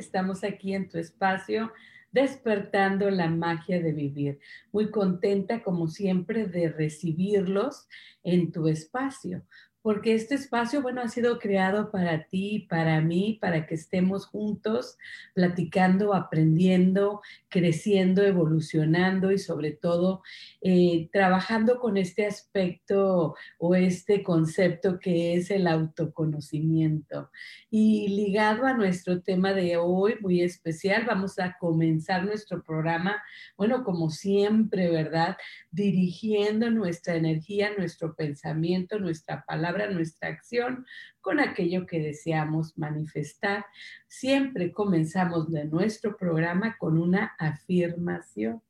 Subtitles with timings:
[0.00, 1.72] Estamos aquí en tu espacio
[2.10, 4.40] despertando la magia de vivir.
[4.72, 7.86] Muy contenta, como siempre, de recibirlos
[8.24, 9.44] en tu espacio
[9.82, 14.98] porque este espacio, bueno, ha sido creado para ti, para mí, para que estemos juntos
[15.32, 20.22] platicando, aprendiendo, creciendo, evolucionando y sobre todo
[20.60, 27.30] eh, trabajando con este aspecto o este concepto que es el autoconocimiento.
[27.70, 33.22] Y ligado a nuestro tema de hoy, muy especial, vamos a comenzar nuestro programa,
[33.56, 35.38] bueno, como siempre, ¿verdad?
[35.70, 40.86] Dirigiendo nuestra energía, nuestro pensamiento, nuestra palabra nuestra acción
[41.20, 43.64] con aquello que deseamos manifestar.
[44.08, 48.62] Siempre comenzamos de nuestro programa con una afirmación.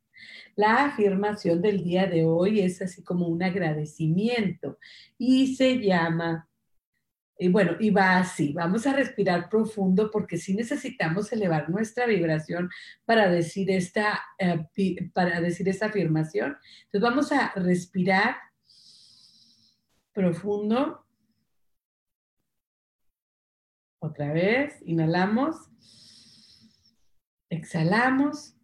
[0.55, 4.79] La afirmación del día de hoy es así como un agradecimiento
[5.17, 6.47] y se llama,
[7.39, 12.69] y bueno, y va así, vamos a respirar profundo porque sí necesitamos elevar nuestra vibración
[13.07, 14.67] para decir esta, eh,
[15.15, 16.59] para decir esta afirmación.
[16.85, 18.37] Entonces vamos a respirar
[20.13, 21.05] profundo.
[24.03, 25.69] Otra vez, inhalamos.
[27.51, 28.57] Exhalamos.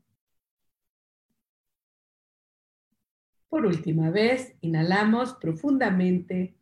[3.48, 6.56] Por última vez, inhalamos profundamente.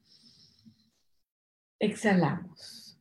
[1.79, 3.01] Exhalamos.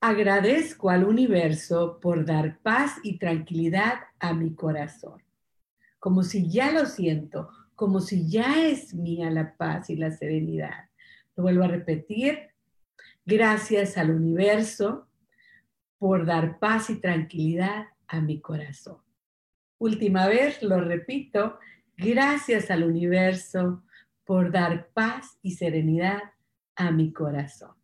[0.00, 5.22] Agradezco al universo por dar paz y tranquilidad a mi corazón,
[6.00, 10.88] como si ya lo siento, como si ya es mía la paz y la serenidad.
[11.36, 12.50] Lo vuelvo a repetir.
[13.24, 15.08] Gracias al universo
[15.98, 18.98] por dar paz y tranquilidad a mi corazón.
[19.78, 21.58] Última vez, lo repito,
[21.96, 23.82] gracias al universo
[24.24, 26.20] por dar paz y serenidad
[26.76, 27.74] a mi corazón.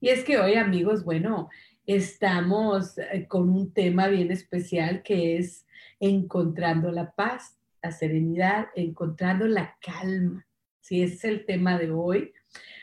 [0.00, 1.48] Y es que hoy, amigos, bueno,
[1.86, 5.66] estamos eh, con un tema bien especial que es
[6.00, 10.46] encontrando la paz la serenidad, encontrando la calma.
[10.80, 12.32] Si ese es el tema de hoy.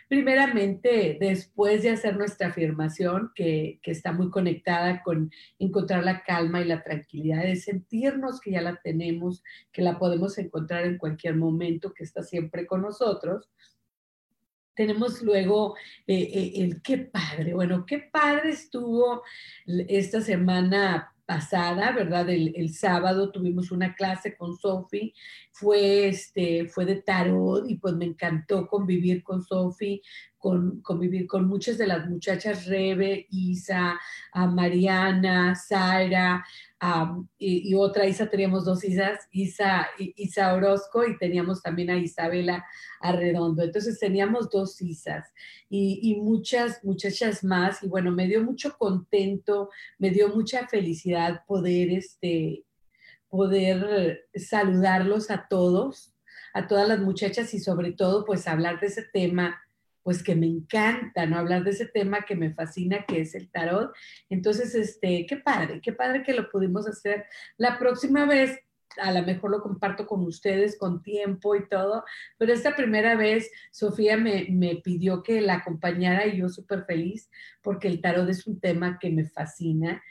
[0.07, 6.61] Primeramente, después de hacer nuestra afirmación, que, que, está muy conectada con encontrar la calma
[6.61, 11.35] y la tranquilidad, de sentirnos que ya la tenemos, que la podemos encontrar en cualquier
[11.35, 13.49] momento, que está siempre con nosotros,
[14.79, 15.75] tenemos luego
[16.07, 17.53] eh, eh, el qué padre.
[17.53, 19.23] Bueno, qué padre estuvo
[19.67, 22.27] esta semana pasada, ¿verdad?
[22.27, 25.13] El, sábado tuvimos una clase con Sofi,
[25.51, 30.01] fue, este, fue de tarot y pues me encantó convivir con Sofi,
[30.39, 33.99] con, convivir con muchas de las muchachas, Rebe, Isa,
[34.33, 36.43] Mariana, Sara,
[37.37, 42.65] y, otra Isa, teníamos dos Isas, Isa, Isa Orozco y teníamos también a Isabela
[43.01, 43.63] Arredondo.
[43.63, 45.27] Entonces teníamos dos Isas
[45.69, 51.43] y, y muchas muchachas más y bueno, me dio mucho contento, me dio mucha felicidad
[51.45, 52.63] poder, este,
[53.27, 56.13] poder saludarlos a todos,
[56.53, 59.61] a todas las muchachas y sobre todo pues hablar de ese tema
[60.03, 61.37] pues que me encanta, ¿no?
[61.37, 63.91] Hablar de ese tema que me fascina, que es el tarot.
[64.29, 67.25] Entonces, este, qué padre, qué padre que lo pudimos hacer.
[67.57, 68.59] La próxima vez,
[68.97, 72.03] a lo mejor lo comparto con ustedes con tiempo y todo,
[72.37, 77.29] pero esta primera vez Sofía me, me pidió que la acompañara y yo súper feliz
[77.61, 80.01] porque el tarot es un tema que me fascina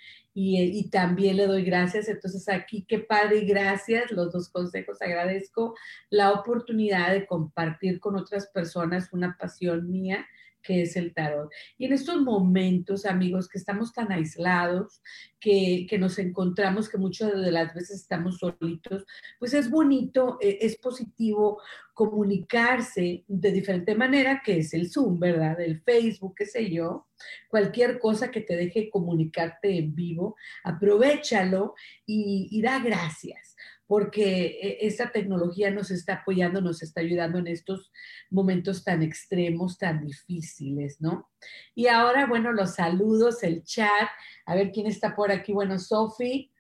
[0.41, 2.09] y, también le doy gracias.
[2.09, 5.75] Entonces aquí, qué padre y gracias, los dos consejos, agradezco
[6.11, 10.27] la oportunidad de compartir con otras personas una pasión mía
[10.69, 11.51] que es el tarot.
[11.79, 15.01] Y en estos momentos, amigos, que estamos tan aislados,
[15.41, 19.07] que, que, nos encontramos, que muchas de las veces estamos solitos,
[19.39, 21.63] pues es bonito, eh, es positivo
[21.95, 25.59] comunicarse de diferente manera, que es el Zoom, ¿verdad?
[25.59, 27.07] El Facebook, qué sé yo.
[27.49, 33.48] Cualquier cosa que te deje comunicarte en vivo, aprovechalo y, y da gracias
[33.89, 37.91] porque eh, esta tecnología nos está apoyando, nos está ayudando en estos
[38.31, 41.31] momentos tan extremos, tan difíciles, ¿no?
[41.75, 44.09] Y ahora, bueno, los saludos, el chat,
[44.45, 45.55] a ver quién está por aquí.
[45.55, 46.53] Bueno, Sofi,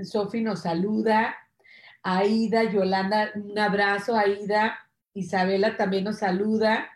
[0.00, 1.36] Sofi nos saluda,
[2.04, 4.78] Aida, Yolanda, un abrazo, Aida,
[5.14, 6.88] Isabela también nos saluda.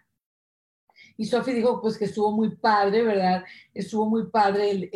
[1.17, 3.45] Y Sofi dijo, pues que estuvo muy padre, ¿verdad?
[3.75, 4.89] Estuvo muy padre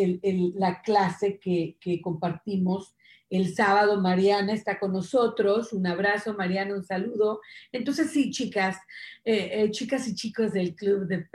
[0.54, 2.95] la clase que compartimos
[3.30, 5.72] el sábado Mariana está con nosotros.
[5.72, 7.40] Un abrazo, Mariana, un saludo.
[7.72, 8.76] Entonces, sí, chicas,
[9.24, 11.26] eh, eh, chicas y chicos del club de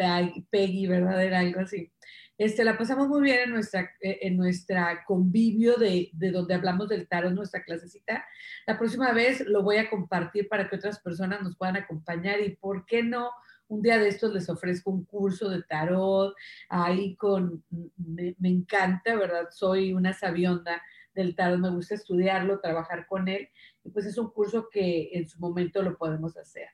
[0.50, 1.24] Peggy, ¿verdad?
[1.24, 1.92] Era algo así.
[2.38, 6.90] Este, la pasamos muy bien en nuestra, eh, en nuestra convivio de, de, donde hablamos
[6.90, 8.26] del tarot, nuestra clasecita.
[8.66, 12.56] La próxima vez lo voy a compartir para que otras personas nos puedan acompañar y,
[12.56, 13.30] ¿por qué no?
[13.68, 16.34] Un día de estos les ofrezco un curso de tarot,
[16.68, 17.64] ahí con,
[17.96, 19.50] me, me encanta, ¿verdad?
[19.52, 20.82] Soy una sabionda
[21.14, 23.50] del tarot, me gusta estudiarlo, trabajar con él,
[23.84, 26.70] y pues es un curso que en su momento lo podemos hacer.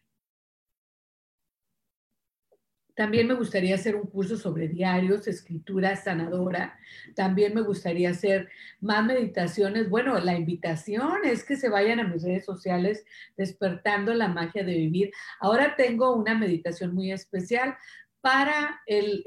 [2.98, 6.80] También me gustaría hacer un curso sobre diarios, escritura sanadora.
[7.16, 8.50] También me gustaría hacer
[8.82, 9.88] más meditaciones.
[9.88, 13.06] Bueno, la invitación es que se vayan a mis redes sociales
[13.38, 15.12] despertando la magia de vivir.
[15.40, 17.76] Ahora tengo una meditación muy especial
[18.20, 19.24] para el,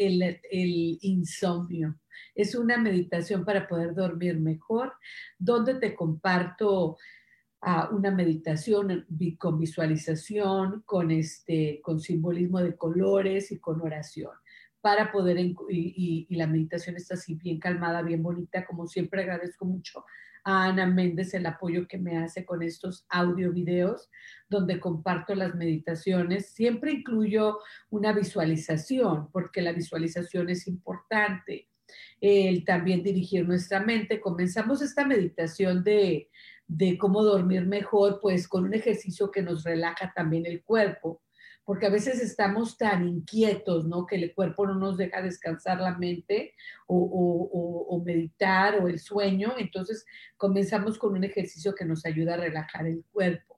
[1.00, 1.94] insomnio.
[2.34, 4.94] Es una meditación para poder dormir mejor,
[5.38, 6.96] donde te comparto
[7.62, 9.06] uh, una meditación
[9.38, 14.32] con visualización, con, este, con simbolismo de colores y con oración
[14.80, 19.20] para poder, y, y, y, la meditación está así bien calmada, bien bonita, como siempre
[19.20, 20.04] agradezco mucho
[20.44, 24.10] a Ana Méndez el apoyo que me hace con estos audio videos
[24.48, 26.50] donde comparto las meditaciones.
[26.52, 27.58] Siempre incluyo
[27.90, 31.68] una visualización porque la visualización es importante
[32.20, 34.20] el también dirigir nuestra mente.
[34.20, 36.28] Comenzamos esta meditación de,
[36.66, 41.22] de cómo dormir mejor, pues con un ejercicio que nos relaja también el cuerpo,
[41.64, 44.06] porque a veces estamos tan inquietos, ¿no?
[44.06, 46.54] Que el cuerpo no nos deja descansar la mente
[46.86, 49.54] o, o, o, meditar o el sueño.
[49.58, 50.04] Entonces
[50.36, 53.49] comenzamos con un ejercicio que nos ayuda a relajar el cuerpo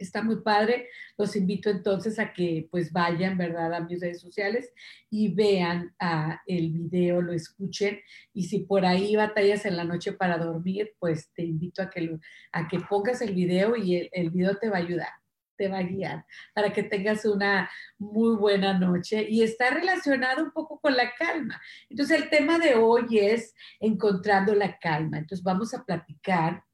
[0.00, 0.88] está muy padre.
[1.16, 4.72] Los invito entonces a que pues vayan, ¿verdad?, a mis redes sociales
[5.10, 8.00] y vean uh, el video, lo escuchen.
[8.32, 12.18] Y si por ahí batallas en la noche para dormir, pues te invito a que,
[12.52, 15.08] a que pongas el video y el, el video te va a ayudar
[15.56, 16.24] te va a guiar
[16.54, 17.68] para que tengas una
[17.98, 21.60] muy buena noche y está relacionado un poco con la calma.
[21.90, 25.18] Entonces el tema de hoy es encontrando la calma.
[25.18, 26.64] Entonces vamos a platicar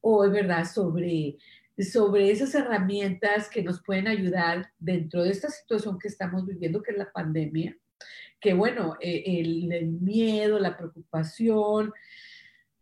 [0.00, 1.36] hoy, ¿verdad?, sobre
[1.84, 6.92] sobre esas herramientas que nos pueden ayudar dentro de esta situación que estamos viviendo, que
[6.92, 7.76] es la pandemia,
[8.40, 11.92] que bueno, eh, el, miedo, la preocupación,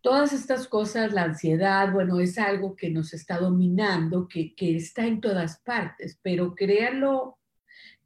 [0.00, 5.06] todas estas cosas, la ansiedad, bueno, es algo que nos está dominando, que, que está
[5.06, 7.38] en todas partes, pero créanlo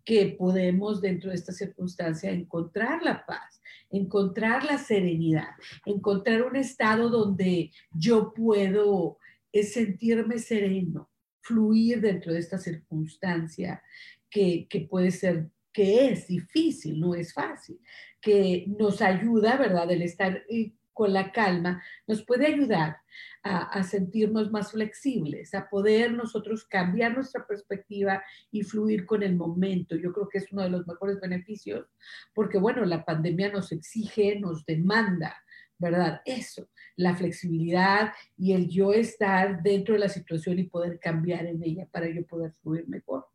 [0.05, 5.51] que podemos dentro de esta circunstancia encontrar la paz, encontrar la serenidad,
[5.85, 9.19] encontrar un estado donde yo puedo
[9.53, 11.11] es sentirme sereno,
[11.41, 13.83] fluir dentro de esta circunstancia
[14.29, 17.81] que, que puede ser, que es difícil, no es fácil,
[18.21, 19.91] que nos ayuda, ¿verdad?
[19.91, 22.99] El estar eh, con la calma nos puede ayudar
[23.43, 29.35] a, a, sentirnos más flexibles, a poder nosotros cambiar nuestra perspectiva y fluir con el
[29.35, 29.97] momento.
[29.97, 31.87] Yo creo que es uno de los mejores beneficios,
[32.35, 35.43] porque bueno, la pandemia nos exige, nos demanda,
[35.81, 36.21] ¿verdad?
[36.25, 41.63] Eso, la flexibilidad y el yo estar dentro de la situación y poder cambiar en
[41.63, 43.27] ella para yo poder fluir mejor.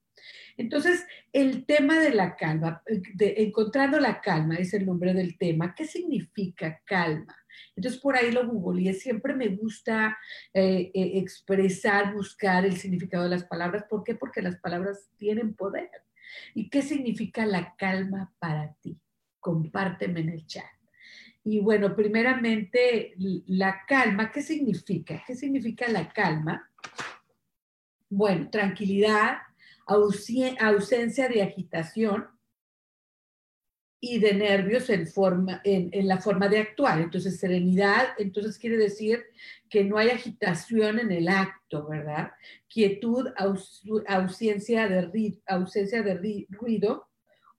[0.58, 5.75] Entonces, el tema de la calma, de encontrando la calma es el nombre del tema.
[5.75, 7.36] ¿Qué significa calma?
[7.75, 8.94] Entonces, por ahí lo googleé.
[8.94, 10.18] Siempre me gusta
[10.54, 13.84] eh, eh, expresar, buscar el significado de las palabras.
[13.90, 14.16] ¿Por qué?
[14.16, 15.90] Porque las palabras tienen poder.
[16.54, 18.98] ¿Y qué significa la calma para ti?
[19.40, 20.75] Compárteme en el chat.
[21.48, 23.14] Y bueno, primeramente,
[23.46, 25.24] la calma, ¿qué significa?
[25.28, 26.72] ¿Qué significa la calma?
[28.10, 29.38] Bueno, tranquilidad,
[29.86, 32.28] ausencia de agitación
[34.00, 37.00] y de nervios en, forma, en, en, la forma de actuar.
[37.00, 39.24] Entonces, serenidad, entonces quiere decir
[39.70, 42.32] que no hay agitación en el acto, ¿verdad?
[42.68, 47.08] Quietud, aus, ausencia, de, ausencia de ruido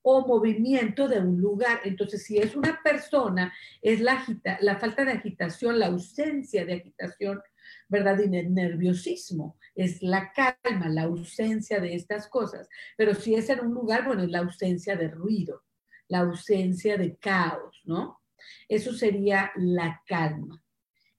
[0.08, 1.80] o movimiento de un lugar.
[1.82, 4.24] Entonces, si es una persona, es la,
[4.60, 7.42] la falta de agitación, la ausencia de agitación,
[7.88, 8.16] ¿verdad?
[8.20, 12.68] Y el nerviosismo, es la calma, la ausencia de estas cosas.
[12.96, 15.64] Pero si es en un lugar, bueno, es la ausencia de ruido,
[16.06, 18.20] la ausencia de caos, ¿no?
[18.68, 20.62] Eso sería la calma.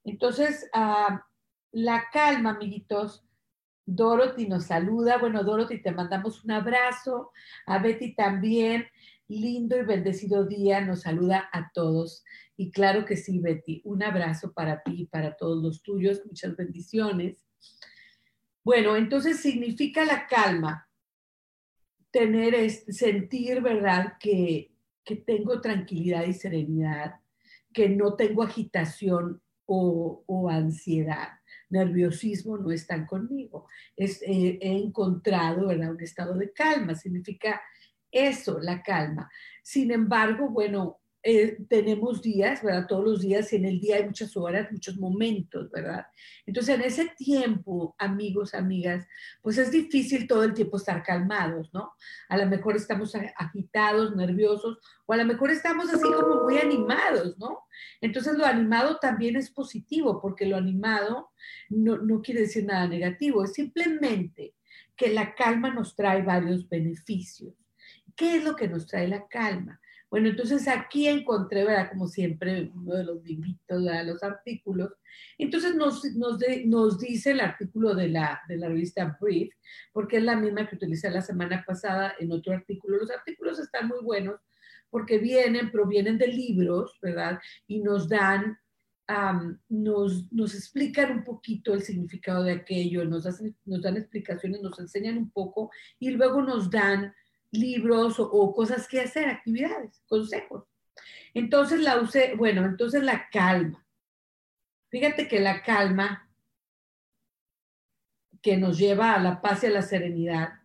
[0.06, 1.25] Entonces, ah,
[1.74, 3.27] la calma, amiguitos,
[3.88, 5.17] Dorothy nos saluda.
[5.17, 7.32] Bueno, Dorothy, te mandamos un abrazo.
[7.65, 8.86] A Betty también.
[9.29, 10.82] Lindo y bendecido día.
[10.82, 12.24] Nos saluda a todos.
[12.58, 13.82] Y claro que sí, Betty.
[13.86, 16.22] Un abrazo para ti y para todos los tuyos.
[16.25, 17.46] Muchas bendiciones.
[18.62, 20.89] Bueno, entonces significa la calma.
[22.12, 24.15] Tener, sentir, ¿verdad?
[24.20, 24.74] Que,
[25.06, 27.22] que tengo tranquilidad y serenidad.
[27.72, 31.38] Que no tengo agitación o, o ansiedad
[31.70, 33.68] nerviosismo no están conmigo.
[33.96, 37.62] Es, eh, he encontrado un estado de calma, significa
[38.12, 39.30] eso, la calma.
[39.64, 42.88] Sin embargo, bueno, eh, tenemos días, ¿verdad?
[42.88, 46.06] Todos los días y en el día hay muchas horas, muchos momentos, ¿verdad?
[46.46, 49.06] Entonces, en ese tiempo, amigos, amigas,
[49.42, 51.94] pues es difícil todo el tiempo estar calmados, ¿no?
[52.30, 57.38] A lo mejor estamos agitados, nerviosos, o a lo mejor estamos así como muy animados,
[57.38, 57.66] ¿no?
[58.00, 61.32] Entonces, lo animado también es positivo, porque lo animado
[61.70, 64.54] no, no quiere decir nada negativo, es simplemente
[64.96, 67.54] que la calma nos trae varios beneficios.
[68.16, 69.80] ¿Qué es lo que nos trae la calma?
[70.10, 71.90] Bueno, entonces aquí encontré, ¿verdad?
[71.90, 74.94] Como siempre, uno de los libritos, de los artículos.
[75.38, 79.54] Entonces nos, nos, nos, dice el artículo de la, de la revista Brief,
[79.92, 82.98] porque es la misma que utilicé la semana pasada en otro artículo.
[82.98, 84.40] Los artículos están muy buenos
[84.90, 87.40] porque vienen, provienen de libros, ¿verdad?
[87.68, 88.58] Y nos dan,
[89.68, 94.80] nos, nos explican un poquito el significado de aquello, nos, hacen, nos dan explicaciones, nos
[94.80, 97.14] enseñan un poco y luego nos dan
[97.51, 100.66] libros o, cosas que hacer, actividades, consejos.
[101.34, 103.86] Entonces la usé, bueno, entonces la calma.
[104.89, 106.30] Fíjate que la calma
[108.42, 110.62] que nos lleva a la paz y a la serenidad,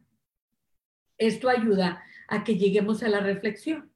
[1.18, 3.92] esto ayuda a que lleguemos a la reflexión.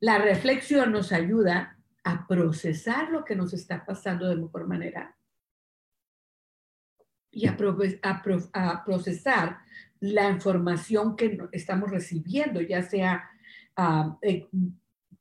[0.00, 5.16] La reflexión nos ayuda a procesar lo que nos está pasando de mejor manera
[7.32, 7.56] y a,
[8.52, 9.58] a procesar
[10.02, 13.30] la información que estamos recibiendo, ya sea
[13.76, 14.18] ah,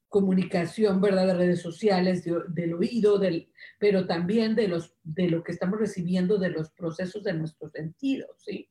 [0.10, 1.28] comunicación, ¿verdad?
[1.28, 6.40] De redes sociales, del oído, del, pero también de, los, de lo que estamos recibiendo
[6.40, 8.70] de los procesos de nuestros sentidos, ¿sí?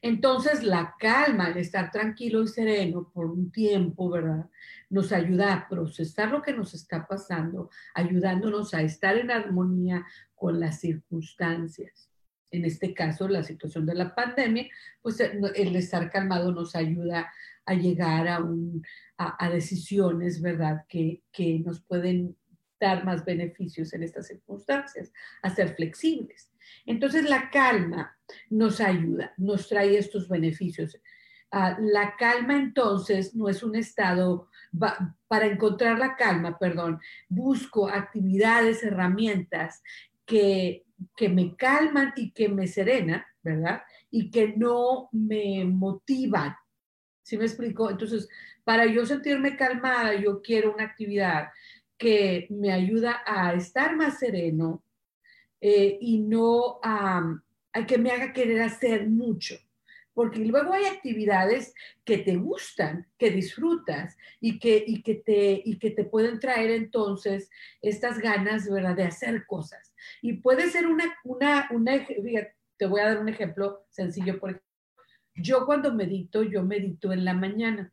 [0.00, 4.48] Entonces, la calma, el estar tranquilo y sereno por un tiempo, ¿verdad?
[4.88, 10.06] Nos ayuda a procesar lo que nos está pasando, ayudándonos a estar en armonía
[10.36, 12.13] con las circunstancias
[12.54, 14.66] en este caso la situación de la pandemia,
[15.02, 17.32] pues eh, el estar calmado nos ayuda
[17.66, 18.44] a llegar a,
[19.16, 22.36] a, decisiones, ¿verdad?, que, que, nos pueden
[22.78, 25.10] dar más beneficios en estas circunstancias,
[25.42, 26.52] a ser flexibles.
[26.84, 28.16] Entonces la calma
[28.50, 30.98] nos ayuda, nos trae estos beneficios.
[31.50, 34.48] Ah, la calma entonces no es un estado,
[35.28, 39.82] para encontrar la calma, perdón, busco actividades, herramientas
[40.26, 40.83] que
[41.16, 43.82] que me calman y que me serenan, ¿verdad?
[44.10, 46.54] Y que no me motivan.
[47.22, 47.90] ¿Sí me explico?
[47.90, 48.28] Entonces,
[48.64, 51.48] para yo sentirme calmada, yo quiero una actividad
[51.96, 54.82] que me ayuda a estar más sereno
[55.60, 57.40] eh, y no a,
[57.72, 59.54] a que me haga querer hacer mucho
[60.14, 65.78] porque luego hay actividades que te gustan, que disfrutas y que, y que, te, y
[65.78, 67.50] que te pueden traer entonces
[67.82, 69.92] estas ganas, ¿verdad?, de hacer cosas.
[70.22, 72.06] Y puede ser una, una, una,
[72.76, 74.38] te voy a dar un ejemplo sencillo.
[74.38, 74.62] Por
[75.34, 77.92] yo cuando medito, yo medito en la mañana,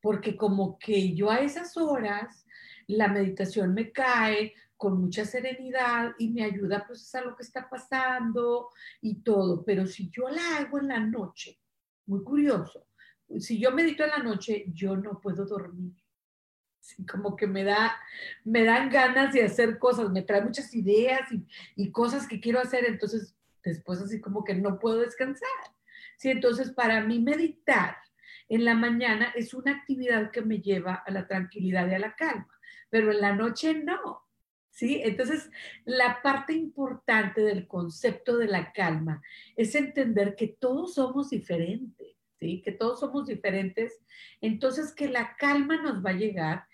[0.00, 2.46] porque como que yo a esas horas,
[2.86, 4.54] la meditación me cae
[4.84, 8.68] con mucha serenidad y me ayuda a procesar lo que está pasando
[9.00, 9.64] y todo.
[9.64, 11.58] Pero si yo la hago en la noche,
[12.04, 12.86] muy curioso,
[13.38, 15.94] si yo medito en la noche, yo no puedo dormir
[17.10, 17.96] como que me da,
[18.44, 21.22] me dan ganas de hacer cosas, me trae muchas ideas
[21.76, 25.48] y, cosas que quiero hacer, entonces después así como que no puedo descansar.
[26.18, 27.96] Sí, entonces para mí meditar
[28.50, 32.14] en la mañana es una actividad que me lleva a la tranquilidad y a la
[32.14, 32.54] calma,
[32.90, 34.23] pero en la noche no.
[34.76, 35.00] ¿Sí?
[35.04, 35.50] Entonces,
[35.84, 39.22] la parte importante del concepto de la calma
[39.56, 42.14] es entender que todos somos diferentes
[42.62, 44.00] que todos somos diferentes,
[44.40, 46.64] entonces que la calma nos va a llegar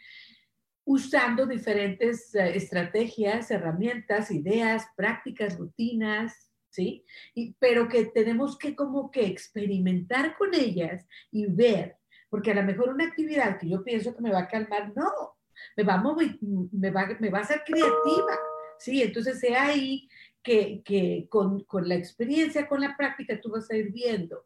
[0.85, 7.05] usando diferentes eh, estrategias, herramientas, ideas, prácticas, rutinas, ¿sí?
[7.35, 11.97] Y, pero que tenemos que como que experimentar con ellas y ver,
[12.29, 15.37] porque a lo mejor una actividad que yo pienso que me va a calmar, no,
[15.77, 18.39] me va a, mover, me va, me va a ser creativa,
[18.79, 19.03] ¿sí?
[19.03, 20.09] Entonces sea ahí
[20.43, 24.45] que, que con, con, la experiencia, con la práctica, tú vas a ir viendo.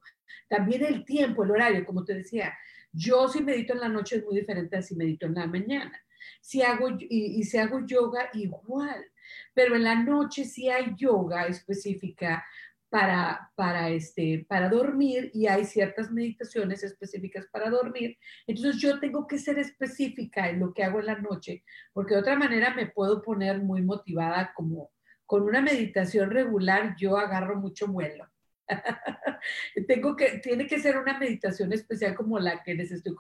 [0.49, 2.57] También el tiempo, el horario, como te decía,
[2.93, 6.01] yo si medito en la noche es muy diferente a si medito en la mañana.
[6.41, 9.05] Si hago, y, y si hago yoga, igual.
[9.53, 12.45] Pero en la noche sí hay yoga específica
[12.95, 18.17] para, para, este, para dormir y hay ciertas meditaciones específicas para dormir.
[18.47, 22.21] Entonces yo tengo que ser específica en lo que hago en la noche, porque de
[22.21, 24.93] otra manera me puedo poner muy motivada como
[25.27, 28.29] con una meditación regular, yo agarro mucho vuelo.
[29.89, 33.17] tengo que, tiene que ser una meditación especial como la que les estoy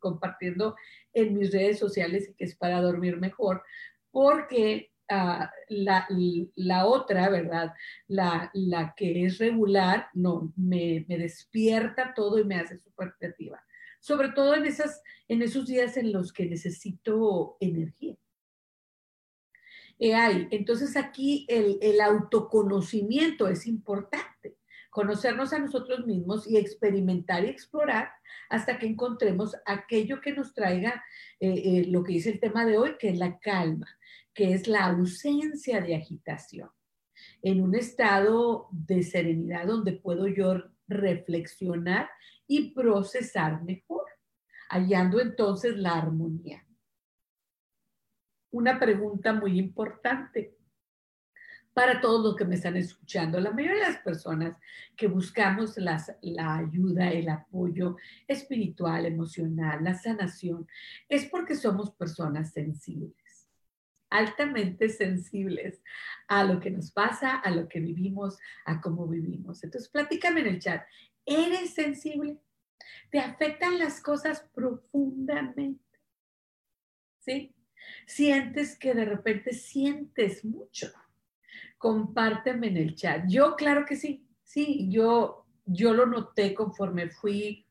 [0.00, 0.74] compartiendo
[1.12, 3.62] en mis redes sociales y que es para dormir mejor,
[4.10, 7.72] porque la, otra, ¿verdad?
[8.08, 13.62] La, que es regular, no, me, despierta todo y me hace súper creativa.
[14.00, 18.16] Sobre todo en, esas, en esos días en los que necesito energía.
[20.00, 20.48] hay.
[20.50, 24.56] Entonces aquí el, el autoconocimiento es importante
[24.92, 28.10] conocernos a nosotros mismos y experimentar y explorar
[28.50, 31.02] hasta que encontremos aquello que nos traiga
[31.40, 33.88] eh, eh, lo que dice el tema de hoy, que es la calma,
[34.34, 36.70] que es la ausencia de agitación,
[37.42, 40.54] en un estado de serenidad donde puedo yo
[40.88, 42.08] reflexionar
[42.46, 44.04] y procesar mejor,
[44.70, 46.66] hallando entonces la armonía.
[48.50, 50.56] Una pregunta muy importante
[51.72, 53.40] para todos los que me están escuchando.
[53.40, 54.56] La mayoría de las personas
[54.94, 57.96] que buscamos la ayuda, el apoyo
[58.28, 60.66] espiritual, emocional, la sanación,
[61.08, 63.21] es porque somos personas sensibles
[64.18, 65.82] altamente sensibles
[66.28, 69.64] a lo que nos pasa, a lo que vivimos, a cómo vivimos.
[69.64, 70.84] Entonces, platícame en el chat,
[71.26, 72.38] ¿eres sensible?
[73.10, 75.82] ¿Te afectan las cosas profundamente?
[77.20, 77.54] ¿Sí?
[78.06, 80.92] Sientes que de repente sientes mucho
[81.82, 83.24] compárteme en el chat.
[83.26, 87.66] Yo, claro que sí, sí, yo, yo lo noté conforme fui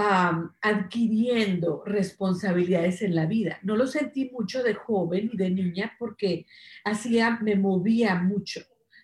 [0.00, 3.58] adquiriendo responsabilidades en la vida.
[3.62, 6.46] No lo sentí mucho de joven y de niña porque
[6.84, 8.60] hacía, me movía mucho,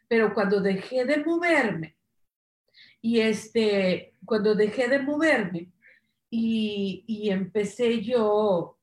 [0.09, 1.97] pero cuando dejé de moverme
[3.01, 5.73] y este, cuando dejé de moverme
[6.31, 8.79] y, y empecé yo,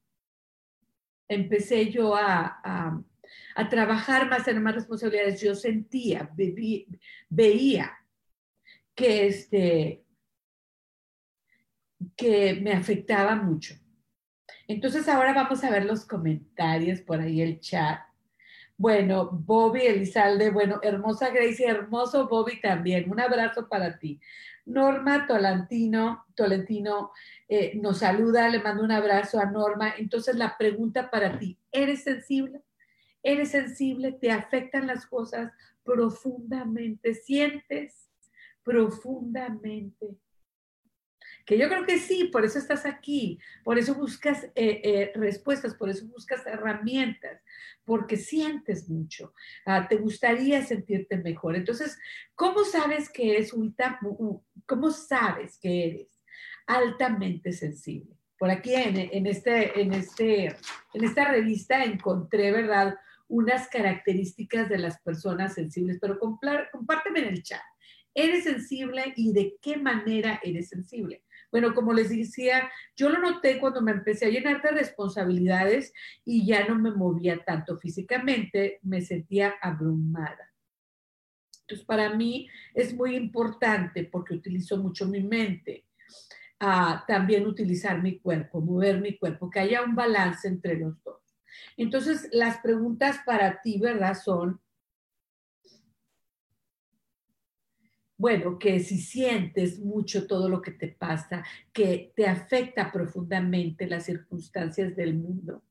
[1.27, 3.03] empecé yo a
[3.55, 6.29] a trabajar más en más responsabilidades, yo sentía,
[7.29, 7.97] veía
[8.95, 10.02] que, este,
[12.15, 13.75] que me afectaba mucho.
[14.67, 17.99] Entonces ahora vamos a ver los comentarios por ahí, el chat.
[18.77, 23.09] Bueno, Bobby Elizalde, bueno, hermosa Gracie, hermoso Bobby también.
[23.09, 24.19] Un abrazo para ti.
[24.65, 27.11] Norma Tolentino, Tolentino
[27.47, 29.93] eh, nos saluda, le mando un abrazo a Norma.
[29.97, 32.61] Entonces la pregunta para ti, ¿eres sensible?
[33.23, 35.51] eres sensible, te afectan las cosas
[35.83, 38.09] profundamente, sientes
[38.63, 40.17] profundamente.
[41.45, 45.75] Que yo creo que sí, por eso estás aquí, por eso buscas eh, eh, respuestas,
[45.75, 47.41] por eso buscas herramientas,
[47.83, 49.33] porque sientes mucho,
[49.65, 51.55] ah, te gustaría sentirte mejor.
[51.55, 51.97] Entonces,
[52.35, 53.53] ¿cómo sabes que eres
[54.65, 56.21] cómo sabes que eres
[56.65, 58.15] altamente sensible?
[58.39, 60.45] Por aquí en, en, este, en, este,
[60.93, 62.95] en esta revista encontré, ¿verdad?
[63.33, 67.61] unas características de las personas sensibles, pero compárteme en el chat.
[68.13, 71.23] ¿Eres sensible y de qué manera eres sensible?
[71.53, 75.93] Bueno, como les decía, yo lo noté cuando me empecé a llenar de responsabilidades
[76.25, 80.51] y ya no me movía tanto físicamente, me sentía abrumada.
[81.61, 85.85] Entonces, para mí es muy importante porque utilizo mucho mi mente.
[86.59, 91.21] Ah, también utilizar mi cuerpo, mover mi cuerpo, que haya un balance entre los dos.
[91.77, 94.15] Entonces, las preguntas para ti, ¿verdad?
[94.15, 94.59] Son,
[98.23, 104.05] bueno, que si sientes mucho todo lo que te pasa, que te afecta profundamente las
[104.05, 105.61] circunstancias del mundo,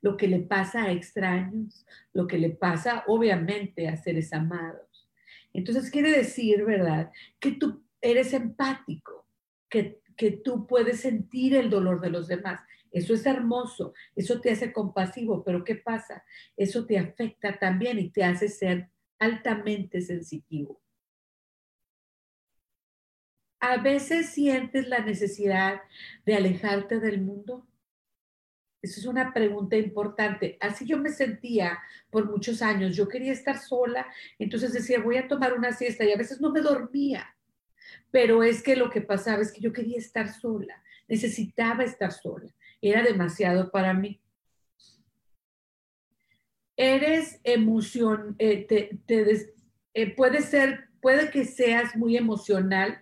[0.00, 5.08] lo que le pasa a extraños, lo que le pasa obviamente a seres amados.
[5.52, 7.12] Entonces quiere decir, ¿verdad?
[7.38, 9.28] Que tú eres empático,
[9.70, 12.62] que, que tú puedes sentir el dolor de los demás.
[12.90, 16.24] Eso es hermoso, eso te hace compasivo, pero ¿qué pasa?
[16.56, 18.88] Eso te afecta también y te hace ser
[19.20, 20.81] altamente sensitivo.
[23.62, 25.82] A veces sientes la necesidad
[26.26, 27.64] de alejarte del mundo.
[28.82, 30.58] Esa es una pregunta importante.
[30.60, 31.78] Así yo me sentía
[32.10, 32.96] por muchos años.
[32.96, 34.08] Yo quería estar sola,
[34.40, 37.36] entonces decía, voy a tomar una siesta y a veces no me dormía.
[38.10, 42.52] Pero es que lo que pasaba es que yo quería estar sola, necesitaba estar sola.
[42.80, 44.20] Era demasiado para mí.
[46.76, 49.54] Eres emoción, eh, te,
[49.94, 53.01] eh, puede ser, puede que seas muy emocional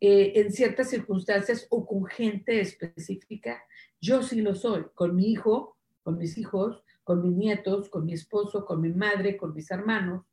[0.00, 3.62] eh, en ciertas circunstancias o con gente específica
[4.00, 8.14] yo sí lo soy, con mi hijo, con mis hijos, con mis nietos, con mi
[8.14, 10.24] esposo, con mi madre, con mis hermanos,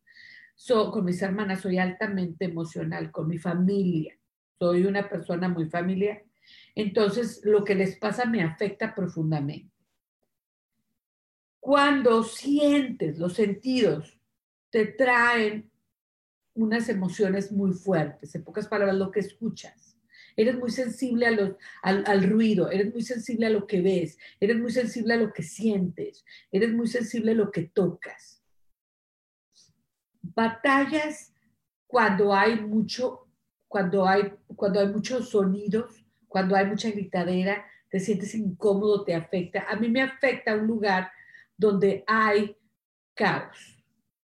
[0.67, 4.17] con mis hermanas, soy altamente emocional, con mi familia,
[4.57, 6.23] soy una persona muy familiar.
[6.75, 9.71] Entonces, lo que les pasa me afecta profundamente.
[11.59, 14.17] Cuando sientes los sentidos,
[14.69, 15.69] te traen
[16.57, 19.97] unas emociones muy fuertes, en pocas palabras, lo que escuchas
[20.37, 24.57] eres muy sensible a los, al, ruido, eres muy sensible a lo que ves, eres
[24.57, 28.43] muy sensible a lo que sientes, eres muy sensible a lo que tocas.
[30.21, 31.33] Batallas
[31.87, 33.27] cuando hay mucho,
[33.67, 39.65] cuando hay, cuando hay muchos sonidos, cuando hay mucha gritadera, te sientes incómodo, te afecta.
[39.67, 41.11] A mí me afecta un lugar
[41.57, 42.55] donde hay
[43.15, 43.76] caos.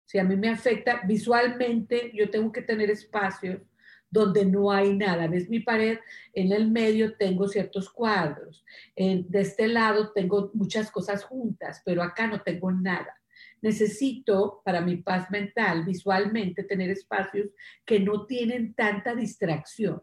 [0.10, 3.62] Si a mí me afecta visualmente, yo tengo que tener espacios
[4.10, 5.28] donde no hay nada.
[5.28, 6.00] ¿Ves mi pared?
[6.34, 8.66] En el medio tengo ciertos cuadros.
[8.96, 13.22] de este lado tengo muchas cosas juntas, pero acá no tengo nada.
[13.62, 17.50] Necesito, para mi paz mental, visualmente, tener espacios
[17.86, 20.02] que no tienen tanta distracción,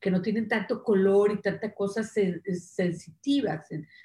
[0.00, 3.62] que no tienen tanto color y tanta cosa sensitiva,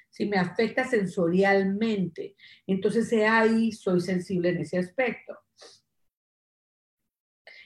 [0.08, 2.36] si me afecta sensorialmente.
[2.66, 5.36] Entonces ahí soy sensible en ese aspecto.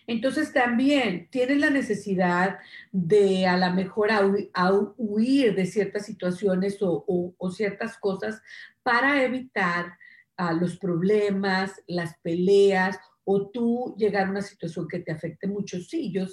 [0.07, 2.59] Entonces también tienes la necesidad
[2.93, 4.11] de a lo mejor
[4.99, 8.43] huir de ciertas situaciones o, ciertas cosas
[8.83, 9.97] para evitar
[10.37, 15.81] ah, los problemas, las peleas o tú llegar a una situación que te afecte mucho.
[15.81, 16.27] Sí, yo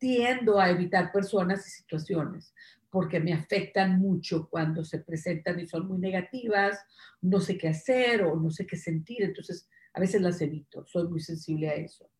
[0.00, 2.52] tiendo a evitar personas y situaciones
[2.90, 6.84] porque me afectan mucho cuando se presentan y son muy negativas,
[7.22, 11.08] no sé qué hacer o no sé qué sentir, entonces a veces las evito, soy
[11.08, 12.10] muy sensible a eso.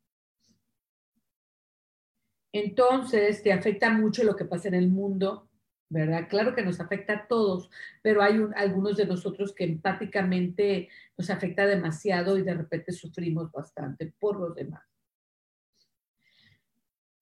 [2.52, 5.48] Entonces, te afecta mucho lo que pasa en el mundo,
[5.88, 6.28] ¿verdad?
[6.28, 7.70] Claro que nos afecta a todos,
[8.02, 14.12] pero hay algunos de nosotros que empáticamente nos afecta demasiado y de repente sufrimos bastante
[14.18, 14.82] por los demás.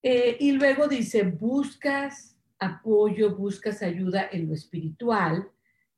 [0.01, 5.49] Eh, y luego dice, buscas apoyo, buscas ayuda en lo espiritual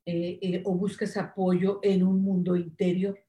[0.06, 3.20] eh, eh, o buscas apoyo en un mundo interior,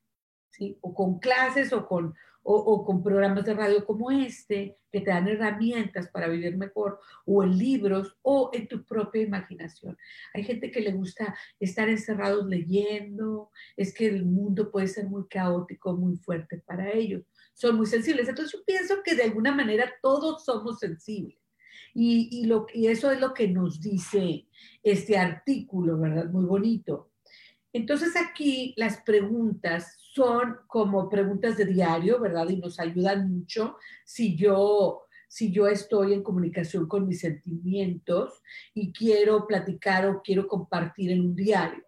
[0.51, 0.79] ¿sí?
[0.81, 5.29] O con clases o con, o, con programas de radio como este, que te dan
[5.29, 9.97] herramientas para vivir mejor, o en libros, o en tu propia imaginación.
[10.35, 15.27] Hay gente que le gusta estar encerrados leyendo, es que el mundo puede ser muy
[15.29, 17.23] caótico, muy fuerte para ellos.
[17.55, 18.29] Son muy sensibles.
[18.29, 21.39] Entonces yo pienso que de alguna manera todos somos sensibles.
[21.95, 24.47] Y, y, lo, y eso es lo que nos dice
[24.83, 26.31] este artículo, ¿verdad?
[26.31, 27.13] Muy bonito.
[27.73, 32.49] Entonces aquí las preguntas son como preguntas de diario, ¿verdad?
[32.51, 38.43] Y nos ayudan mucho si yo, si yo estoy en comunicación con mis sentimientos
[38.75, 41.83] y quiero platicar o quiero compartir en un diario.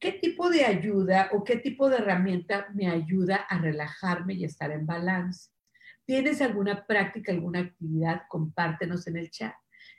[0.00, 4.72] ¿Qué tipo de ayuda o qué tipo de herramienta me ayuda a relajarme y estar
[4.72, 5.50] en balance?
[6.04, 8.22] ¿Tienes alguna práctica, alguna actividad?
[8.28, 9.54] Compártenos en el chat.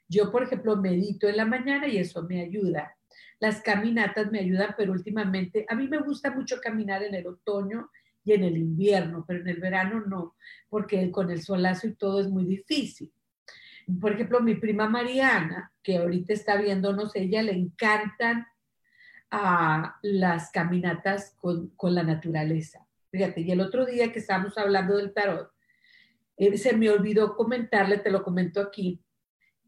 [0.10, 2.98] Yo, por ejemplo, medito en la mañana y eso me ayuda
[3.42, 7.90] las caminatas me ayudan, pero últimamente a mí me gusta mucho caminar en el otoño
[8.24, 10.36] y en el invierno, pero en el verano no,
[10.70, 13.12] porque con el solazo y todo es muy difícil.
[14.00, 18.46] Por ejemplo, mi prima Mariana, que ahorita está viéndonos, ella le encantan
[19.32, 22.86] a las caminatas con, con, la naturaleza.
[23.10, 25.52] Fíjate, y el otro día que estábamos hablando del tarot,
[26.38, 29.02] eh, se me olvidó comentarle, te lo comento aquí,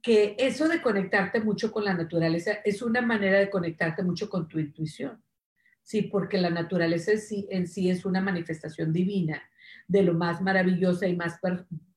[0.01, 4.47] que eso de conectarte mucho con la naturaleza es una manera de conectarte mucho con
[4.47, 5.23] tu intuición.
[5.81, 9.41] Sí, porque la naturaleza en sí, es una manifestación divina
[9.87, 11.39] de lo más maravillosa y más,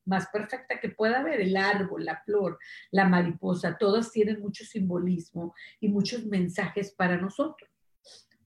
[0.07, 1.41] más perfecta que pueda haber.
[1.41, 2.57] El árbol, la flor,
[2.91, 7.69] la mariposa, todas tienen mucho simbolismo y muchos mensajes para nosotros.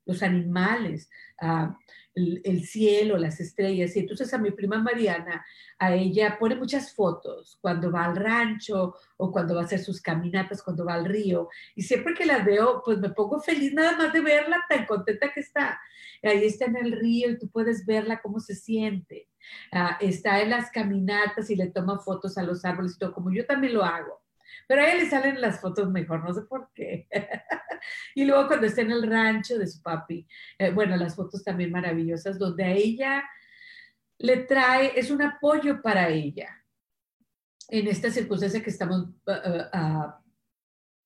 [0.06, 1.10] Los animales,
[1.42, 1.78] ah,
[2.14, 3.96] el, cielo, las estrellas.
[3.96, 5.46] Y entonces a mi prima Mariana,
[5.80, 10.02] a ella pone muchas fotos cuando va al rancho o cuando va a hacer sus
[10.02, 11.50] caminatas, cuando va al río.
[11.76, 15.32] Y siempre que la veo, pues me pongo feliz nada más de verla, tan contenta
[15.34, 15.80] que está.
[16.24, 19.28] Ahí está en el río y tú puedes verla cómo se siente.
[19.72, 23.32] Ah, está en las caminatas y le toma fotos a los árboles y todo, como
[23.32, 24.22] yo también lo hago
[24.68, 27.08] Pero a ella le salen las fotos mejor, no sé por qué.
[28.16, 30.28] y luego cuando está en el rancho de su papi,
[30.58, 33.24] eh, bueno, las fotos también maravillosas, donde a ella
[34.18, 36.62] le trae, es un apoyo para ella
[37.70, 40.12] en esta circunstancia que estamos uh, uh,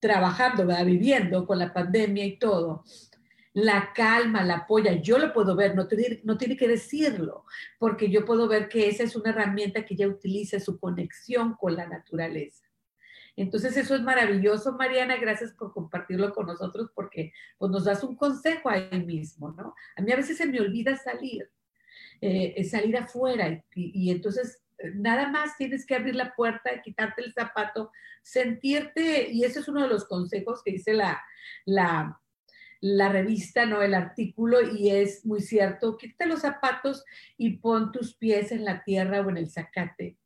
[0.00, 2.84] trabajando, viviendo con la pandemia y todo.
[3.56, 7.46] La calma, la apoya, yo lo puedo ver, no, tiene que decirlo,
[7.78, 11.74] porque yo puedo ver que esa es una herramienta que ella utiliza su conexión con
[11.74, 12.66] la naturaleza.
[13.34, 18.14] Entonces eso es maravilloso, Mariana, gracias por compartirlo con nosotros porque pues, nos das un
[18.14, 19.74] consejo ahí mismo, ¿no?
[19.96, 21.50] A mí a veces se me olvida salir,
[22.20, 24.62] eh, salir afuera y, y, entonces
[24.96, 27.90] nada más tienes que abrir la puerta, quitarte el zapato,
[28.20, 31.22] sentirte, y ese es uno de los consejos que dice la,
[31.64, 32.20] la,
[32.80, 33.82] la revista, ¿no?
[33.82, 37.04] El artículo, y es muy cierto, quítate los zapatos
[37.36, 40.16] y pon tus pies en la tierra o en el zacate.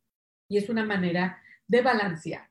[0.49, 2.49] Y es una manera de balancear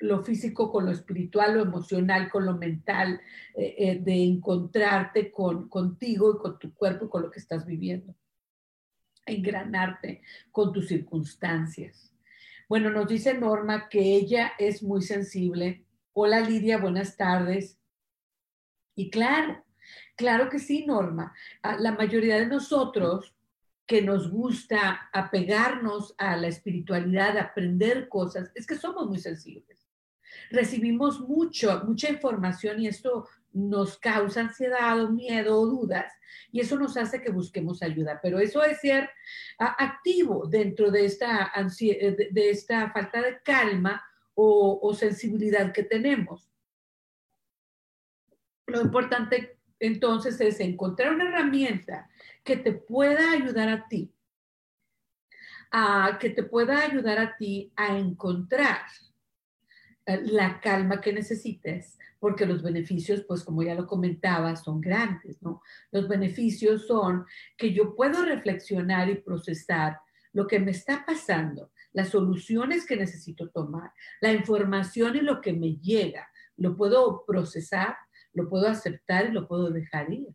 [0.00, 3.20] lo físico con lo espiritual, lo emocional con lo mental,
[3.54, 8.14] eh, eh, de encontrarte con, contigo y con tu cuerpo, con lo que estás viviendo
[9.26, 12.12] engranarte con tus circunstancias.
[12.68, 15.84] Bueno, nos dice Norma que ella es muy sensible.
[16.12, 17.78] Hola Lidia, buenas tardes.
[18.94, 19.64] Y claro,
[20.16, 21.34] claro que sí, Norma.
[21.78, 23.34] La mayoría de nosotros
[23.86, 29.86] que nos gusta apegarnos a la espiritualidad, aprender cosas, es que somos muy sensibles.
[30.50, 36.12] Recibimos mucho, mucha información y esto nos causa ansiedad o miedo o dudas
[36.50, 38.18] y eso nos hace que busquemos ayuda.
[38.22, 39.10] Pero eso es ser
[39.58, 44.02] activo dentro de esta, de esta falta de calma
[44.34, 46.53] o sensibilidad que tenemos.
[48.66, 52.08] Lo importante entonces es encontrar una herramienta
[52.42, 54.12] que te pueda ayudar a ti,
[55.70, 58.82] a, que te pueda ayudar a ti a encontrar
[60.06, 65.42] eh, la calma que necesites, porque los beneficios, pues como ya lo comentaba, son grandes,
[65.42, 65.62] ¿no?
[65.90, 69.98] Los beneficios son que yo puedo reflexionar y procesar
[70.32, 75.52] lo que me está pasando, las soluciones que necesito tomar, la información y lo que
[75.52, 77.96] me llega, lo puedo procesar,
[78.34, 80.28] lo puedo aceptar y lo puedo dejar ir.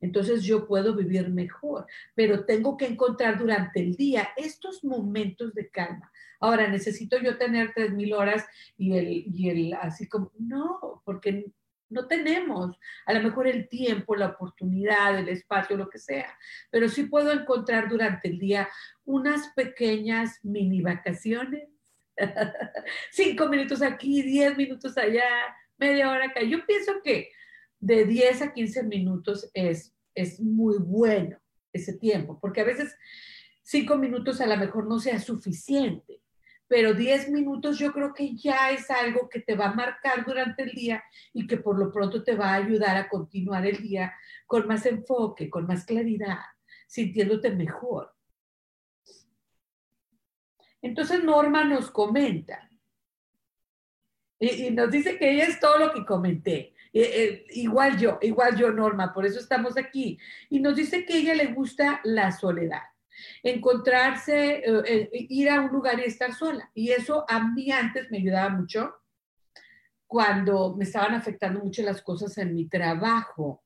[0.00, 5.70] Entonces yo puedo vivir mejor, pero tengo que encontrar durante el día estos momentos de
[5.70, 6.12] calma.
[6.40, 11.46] Ahora, necesito yo tener 3.000 horas y el, y el así como, no, porque
[11.88, 16.36] no tenemos a lo mejor el tiempo, la oportunidad, el espacio, lo que sea,
[16.70, 18.68] pero sí puedo encontrar durante el día
[19.04, 21.68] unas pequeñas mini vacaciones.
[23.10, 25.24] Cinco minutos aquí, diez minutos allá,
[25.78, 26.42] media hora acá.
[26.42, 27.30] Yo pienso que
[27.84, 31.38] de 10 a 15 minutos es, es muy bueno
[31.72, 32.96] ese tiempo, porque a veces
[33.62, 36.20] cinco minutos a lo mejor no sea suficiente
[36.66, 40.62] pero 10 minutos yo creo que ya es algo que te va a marcar durante
[40.62, 44.14] el día y que por lo pronto te va a ayudar a continuar el día
[44.46, 46.38] con más enfoque, con más claridad,
[46.86, 48.14] sintiéndote mejor.
[50.80, 52.68] Entonces Norma nos comenta
[54.38, 56.73] y, nos dice que ella es todo lo que comenté.
[56.96, 60.18] Eh, igual yo, igual yo, Norma, por eso estamos aquí.
[60.48, 62.82] Y nos dice que ella le gusta la soledad
[63.42, 66.70] encontrarse, eh, eh, ir a un lugar y estar sola.
[66.74, 68.94] Y eso a mí antes me ayudaba mucho
[70.06, 73.62] cuando me estaban afectando mucho las cosas en mi trabajo.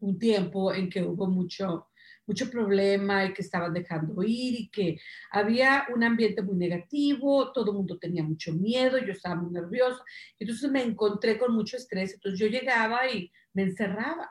[0.00, 1.88] Un tiempo en que hubo mucho,
[2.26, 4.98] mucho problema y que estaban dejando ir y que
[5.30, 10.02] había un ambiente muy negativo, todo el mundo tenía mucho miedo, yo estaba muy nerviosa.
[10.38, 12.14] Entonces me encontré con mucho estrés.
[12.14, 14.30] Entonces yo llegaba y me encerraba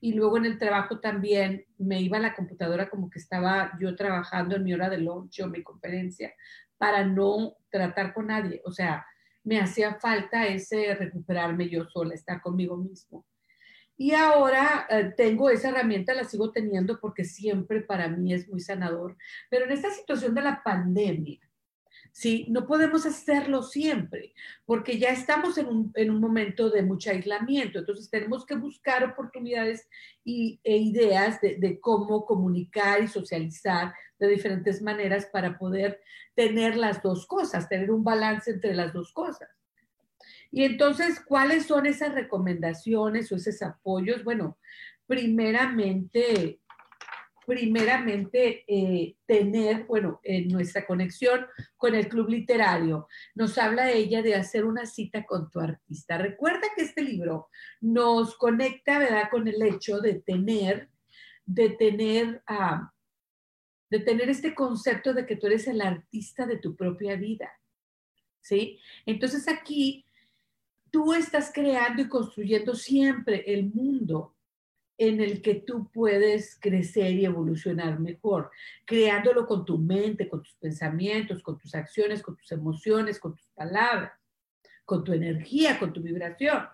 [0.00, 3.94] y luego en el trabajo también me iba a la computadora como que estaba yo
[3.94, 6.32] trabajando en mi hora de lunch o mi conferencia
[6.76, 8.60] para no tratar con nadie.
[8.64, 9.06] O sea,
[9.44, 13.24] me hacía falta ese recuperarme yo sola, estar conmigo mismo.
[13.96, 18.60] Y ahora eh, tengo esa herramienta, la sigo teniendo porque siempre para mí es muy
[18.60, 19.16] sanador.
[19.50, 21.40] Pero en esta situación de la pandemia,
[22.12, 22.46] ¿sí?
[22.48, 28.44] No podemos hacerlo siempre, porque ya estamos en un, momento de mucho aislamiento, entonces tenemos
[28.44, 29.88] que buscar oportunidades
[30.24, 36.00] y, e ideas de, de cómo comunicar y socializar de diferentes maneras para poder
[36.34, 39.48] tener las dos cosas, tener un balance entre las dos cosas.
[40.52, 44.22] Y entonces, ¿cuáles son esas recomendaciones o esos apoyos?
[44.22, 44.58] Bueno,
[45.06, 46.60] primeramente,
[47.46, 51.46] primeramente eh, tener, bueno, en nuestra conexión
[51.78, 56.18] con el club literario, nos habla ella de hacer una cita con tu artista.
[56.18, 57.48] Recuerda que este libro
[57.80, 60.90] nos conecta, ¿verdad?, con el hecho de tener,
[61.46, 62.92] de tener, ah,
[63.88, 67.50] de tener este concepto de que tú eres el artista de tu propia vida.
[68.42, 68.78] ¿sí?
[69.06, 70.04] Entonces aquí
[70.92, 74.36] tú estás creando y construyendo siempre el mundo
[74.98, 78.50] en el que tú puedes crecer y evolucionar mejor,
[78.84, 83.48] creándolo con tu mente, con tus pensamientos, con tus acciones, con tus emociones, con tus
[83.48, 84.12] palabras,
[84.84, 86.68] con tu energía, con tu vibración.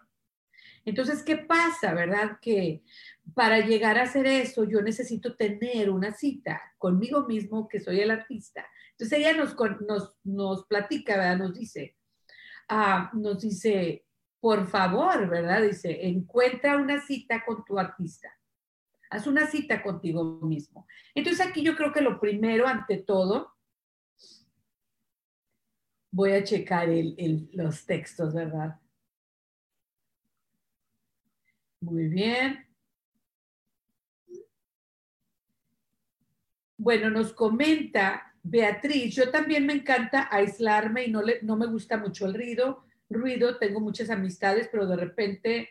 [0.84, 2.38] Entonces, ¿qué pasa, verdad?
[2.42, 2.82] Que
[3.34, 8.10] para llegar a hacer eso, yo necesito tener una cita conmigo mismo, que soy el
[8.10, 8.66] artista.
[8.90, 11.38] Entonces, ella nos, nos, nos platica, ¿verdad?
[11.38, 11.96] Nos dice,
[12.68, 14.04] ah, nos dice,
[14.40, 15.62] por favor, ¿verdad?
[15.62, 18.28] Dice, encuentra una cita con tu artista.
[19.10, 20.86] Haz una cita contigo mismo.
[21.14, 23.56] Entonces aquí yo creo que lo primero, ante todo,
[26.10, 26.88] voy a checar
[27.52, 28.78] los textos, ¿verdad?
[31.80, 32.66] Muy bien.
[36.76, 41.96] Bueno, nos comenta Beatriz, yo también me encanta aislarme y no, le, no me gusta
[41.98, 45.68] mucho el ruido ruido, tengo muchas amistades, pero de repente,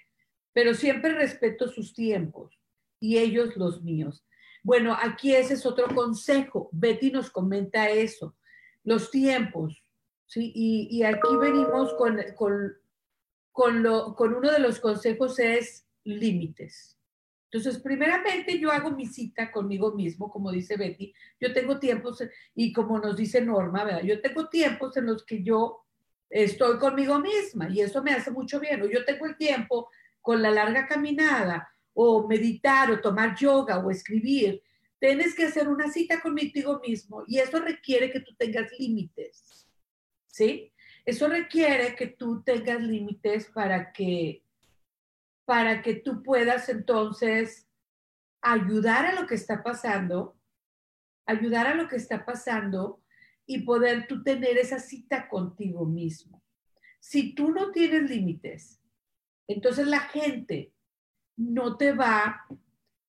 [0.53, 2.59] pero siempre respeto sus tiempos
[2.99, 4.25] y ellos los míos.
[4.63, 6.69] Bueno, aquí ese es otro consejo.
[6.71, 8.35] Betty nos comenta eso,
[8.83, 9.83] los tiempos,
[10.25, 10.51] ¿sí?
[10.53, 12.73] Y, aquí venimos con, con,
[13.51, 16.97] con, lo, con uno de los consejos es límites.
[17.49, 21.13] Entonces, primeramente yo hago mi cita conmigo mismo, como dice Betty.
[21.39, 22.21] Yo tengo tiempos,
[22.53, 24.03] y como nos dice Norma, ¿verdad?
[24.03, 25.86] Yo tengo tiempos en los que yo
[26.29, 28.81] estoy conmigo misma y eso me hace mucho bien.
[28.81, 29.89] O yo tengo el tiempo
[30.21, 34.61] con la larga caminada o meditar o tomar yoga o escribir.
[34.99, 39.67] Tienes que hacer una cita contigo mismo y eso requiere que tú tengas límites.
[40.27, 40.73] ¿Sí?
[41.05, 44.43] Eso requiere que tú tengas límites para que
[45.45, 47.69] para que tú puedas entonces
[48.41, 50.37] ayudar a lo que está pasando,
[51.25, 53.01] ayudar a lo que está pasando
[53.47, 56.43] y poder tú tener esa cita contigo mismo.
[56.99, 58.81] Si tú no tienes límites,
[59.47, 60.73] entonces la gente
[61.37, 62.45] no te va,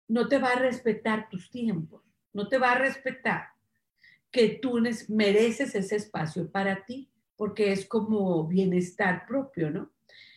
[0.07, 3.49] no te va a respetar tus tiempos, no te va a respetar
[4.31, 9.93] que tú mereces ese espacio para ti, porque es como bienestar propio, ¿no?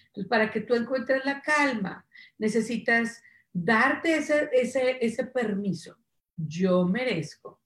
[0.08, 2.06] Entonces, para que tú encuentres la calma,
[2.38, 3.22] necesitas
[3.54, 5.98] darte ese, ese, ese permiso.
[6.36, 7.62] Yo merezco,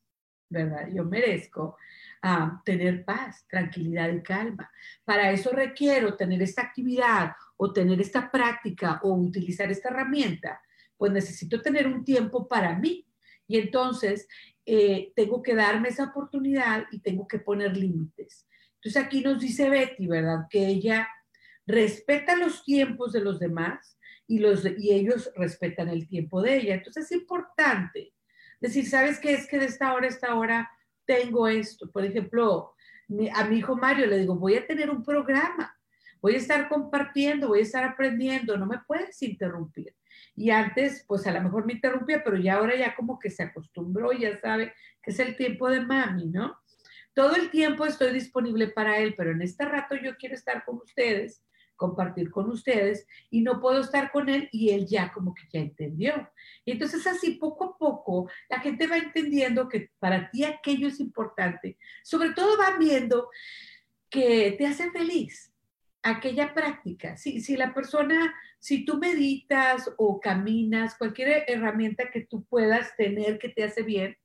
[0.49, 0.89] ¿verdad?
[0.93, 1.77] Yo merezco
[2.27, 4.71] a tener paz, tranquilidad y calma.
[5.03, 10.59] Para eso requiero tener esta actividad o tener esta práctica o utilizar esta herramienta,
[10.97, 13.07] pues necesito tener un tiempo para mí.
[13.47, 14.27] Y entonces
[14.65, 18.47] eh, tengo que darme esa oportunidad y tengo que poner límites.
[18.77, 20.47] Entonces aquí nos dice Betty, ¿verdad?
[20.49, 21.07] Que ella
[21.67, 26.73] respeta los tiempos de los demás y, los, y ellos respetan el tiempo de ella.
[26.73, 28.15] Entonces es importante
[28.59, 29.33] decir, ¿sabes qué?
[29.33, 30.71] Es que de esta hora a esta hora
[31.05, 31.89] tengo esto.
[31.91, 32.73] Por ejemplo,
[33.33, 35.75] a mi hijo Mario le digo, voy a tener un programa,
[36.21, 39.95] voy a estar compartiendo, voy a estar aprendiendo, no me puedes interrumpir.
[40.35, 43.43] Y antes, pues a lo mejor me interrumpía, pero ya ahora ya como que se
[43.43, 46.57] acostumbró, ya sabe que es el tiempo de mami, ¿no?
[47.13, 50.77] Todo el tiempo estoy disponible para él, pero en este rato yo quiero estar con
[50.77, 51.44] ustedes
[51.75, 55.59] compartir con ustedes y no puedo estar con él y él ya como que ya
[55.59, 56.29] entendió.
[56.63, 60.99] Y entonces así poco a poco la gente va entendiendo que para ti aquello es
[60.99, 61.77] importante.
[62.03, 63.29] Sobre todo van viendo
[64.09, 65.53] que te hace feliz
[66.03, 67.17] aquella práctica.
[67.17, 73.39] Si, si la persona, si tú meditas o caminas, cualquier herramienta que tú puedas tener
[73.39, 74.15] que te hace bien,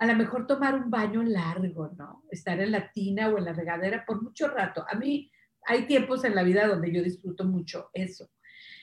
[0.00, 2.24] a lo mejor tomar un baño largo, ¿no?
[2.30, 4.84] Estar en la tina o en la regadera por mucho rato.
[4.88, 5.30] A mí
[5.66, 8.30] hay tiempos en la vida donde yo disfruto mucho eso.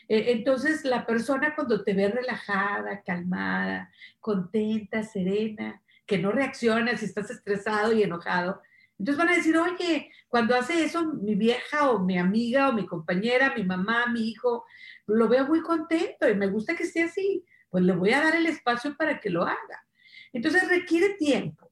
[0.08, 7.06] Eh, entonces, la persona cuando te ve relajada, calmada, contenta, serena, que no reacciona si
[7.06, 8.62] estás estresado y enojado,
[9.00, 12.86] entonces van a decir, oye, cuando hace eso mi vieja o mi amiga o mi
[12.86, 14.66] compañera, mi mamá, mi hijo,
[15.06, 18.36] lo veo muy contento y me gusta que esté así, pues le voy a dar
[18.36, 19.88] el espacio para que lo haga.
[20.34, 21.72] Entonces requiere tiempo,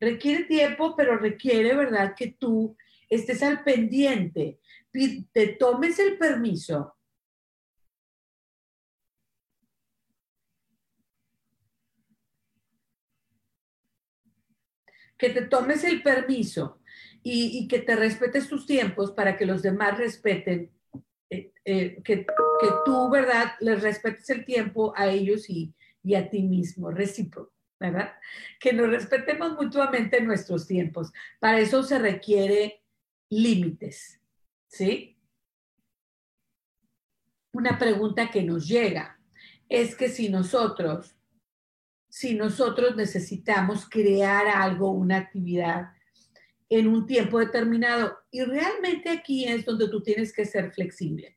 [0.00, 2.76] requiere tiempo, pero requiere, ¿verdad?, que tú
[3.08, 4.60] estés al pendiente,
[5.32, 6.96] te tomes el permiso.
[15.16, 16.80] Que te tomes el permiso
[17.22, 20.70] y, que te respetes tus tiempos para que los demás respeten,
[21.30, 22.26] eh, eh, que,
[22.84, 27.52] tú, ¿verdad?, les respetes el tiempo a ellos y, y a ti mismo, recíproco.
[27.80, 28.14] ¿verdad?
[28.60, 31.12] Que nos respetemos mutuamente nuestros tiempos.
[31.38, 32.83] Para eso se requiere
[33.42, 34.20] límites,
[34.68, 35.16] ¿sí?
[37.52, 39.18] Una pregunta que nos llega
[39.68, 41.16] es que si nosotros,
[42.08, 45.94] si nosotros necesitamos crear algo, una actividad,
[46.68, 48.18] en un tiempo determinado.
[48.30, 51.36] Y realmente aquí es donde tú tienes que ser flexible.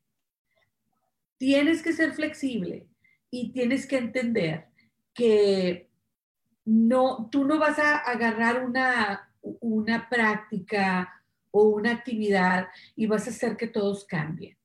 [1.37, 2.87] Tienes que ser flexible
[3.29, 4.67] y tienes que entender
[5.13, 5.89] que
[6.65, 11.16] no, tú no vas a agarrar una, una práctica
[11.57, 14.55] o una actividad y vas a hacer que todos cambien.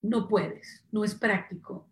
[0.00, 1.88] No puedes, no es práctico.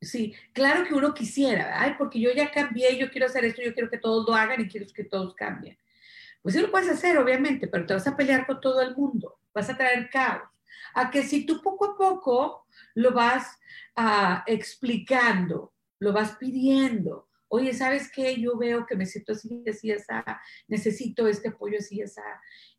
[0.00, 3.72] Sí, claro que uno quisiera, ay, porque yo ya cambié, yo quiero hacer esto, yo
[3.72, 5.78] quiero que todos lo hagan y quiero que todos cambien.
[6.42, 9.40] Pues sí lo puedes hacer, obviamente, pero te vas a pelear con todo el mundo,
[9.54, 10.48] vas a traer caos.
[10.94, 13.58] A que si tú poco a poco lo vas
[13.96, 18.40] uh, explicando, lo vas pidiendo, oye, ¿sabes qué?
[18.40, 20.12] Yo veo que me siento así, así, así,
[20.68, 22.20] necesito este apoyo así, así,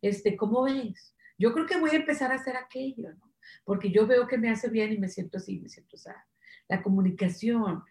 [0.01, 1.15] este, ¿cómo ves?
[1.38, 3.34] Yo creo que voy a empezar a hacer aquello, ¿no?
[3.63, 6.09] Porque yo veo que me hace bien y me siento así, me siento así
[6.70, 7.84] la comunicación,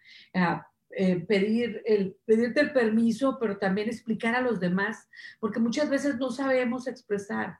[0.91, 5.07] eh, pedir el, pedirte el permiso, pero también explicar a los demás,
[5.39, 7.59] porque muchas veces no sabemos expresar,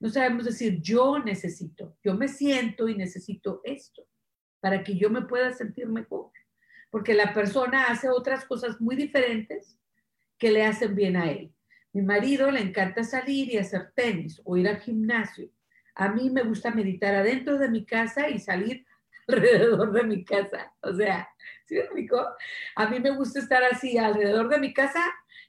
[0.00, 4.06] no sabemos decir, yo necesito, yo me siento y necesito esto,
[4.60, 6.30] para que yo me pueda sentir mejor,
[6.94, 9.76] porque la persona hace otras cosas muy diferentes
[10.38, 11.52] que le hacen bien a él.
[11.92, 15.50] Mi marido le encanta salir y hacer tenis o ir al gimnasio.
[15.96, 18.86] A mí me gusta meditar adentro de mi casa y salir
[19.26, 20.72] alrededor de mi casa.
[20.82, 21.28] O sea,
[21.64, 22.24] ¿sí me explico?
[22.76, 25.02] A mí me gusta estar así alrededor de mi casa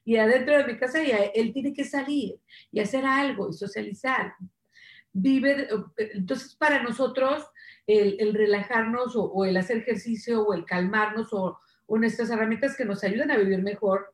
[0.04, 2.40] y adentro de mi casa y él tiene que salir
[2.72, 4.34] y hacer algo y socializar.
[5.14, 7.46] Vive, entonces para nosotros
[7.88, 13.04] el, relajarnos o, el hacer ejercicio o el calmarnos o, o nuestras herramientas que nos
[13.04, 14.14] ayudan a vivir mejor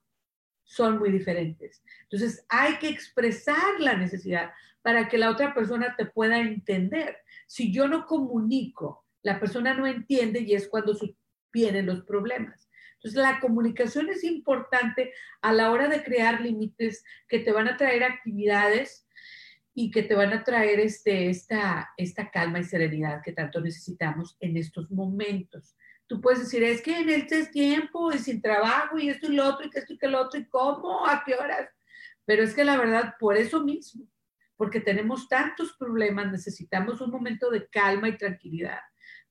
[0.63, 1.83] son muy diferentes.
[2.03, 4.51] Entonces hay que expresar la necesidad
[4.81, 7.17] para que la otra persona te pueda entender.
[7.47, 10.97] Si yo no comunico la persona no entiende y es cuando
[11.53, 12.69] vienen los problemas.
[12.95, 17.77] Entonces, la comunicación es importante a la hora de crear límites que te van a
[17.77, 19.07] traer actividades
[19.73, 24.35] y que te van a traer este, esta, esta calma y serenidad que tanto necesitamos
[24.39, 25.75] en estos momentos.
[26.07, 29.47] Tú puedes decir, es que en este tiempo y sin trabajo y esto y lo
[29.47, 31.69] otro y que esto y que lo otro y cómo, a qué horas.
[32.25, 34.05] Pero es que la verdad, por eso mismo,
[34.57, 38.79] porque tenemos tantos problemas, necesitamos un momento de calma y tranquilidad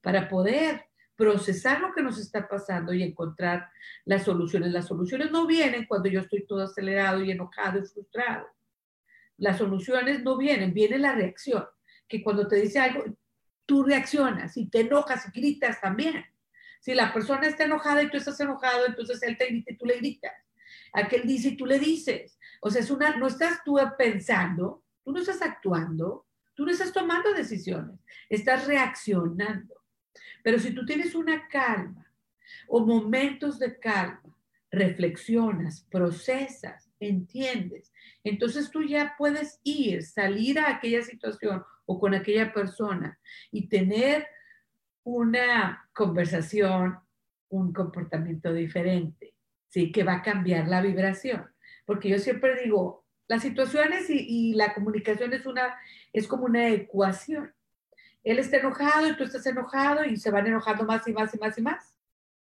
[0.01, 0.87] para poder
[1.17, 3.69] procesar lo que nos está pasando y encontrar
[4.07, 4.73] las soluciones.
[4.73, 8.47] Las soluciones no vienen cuando yo estoy todo acelerado y enojado y frustrado.
[9.41, 11.65] Las soluciones no vienen, viene la reacción,
[12.07, 13.05] que cuando te dice algo,
[13.65, 16.25] tú reaccionas y te enojas y gritas también.
[16.81, 19.87] Si la persona está enojada y tú estás enojado, entonces él te grita y tú
[19.87, 20.33] le gritas.
[20.93, 22.39] Aquel dice y tú le dices.
[22.61, 26.93] O sea, es una, no estás tú pensando, tú no estás actuando, tú no estás
[26.93, 29.75] tomando decisiones, estás reaccionando.
[30.43, 32.13] Pero si tú tienes una calma
[32.69, 34.37] o momentos de calma,
[34.71, 37.93] reflexionas, procesas, entiendes,
[38.23, 43.19] entonces tú ya puedes ir, salir a aquella situación o con aquella persona
[43.51, 44.27] y tener
[45.03, 46.99] una conversación,
[47.49, 49.35] un comportamiento diferente,
[49.69, 49.91] ¿sí?
[49.91, 51.51] Que va a cambiar la vibración.
[51.85, 55.77] Porque yo siempre digo, las situaciones y, la comunicación es, una,
[56.13, 57.53] es como una ecuación
[58.23, 61.39] él está enojado y tú estás enojado y se van enojando más y más y
[61.39, 61.97] más y más.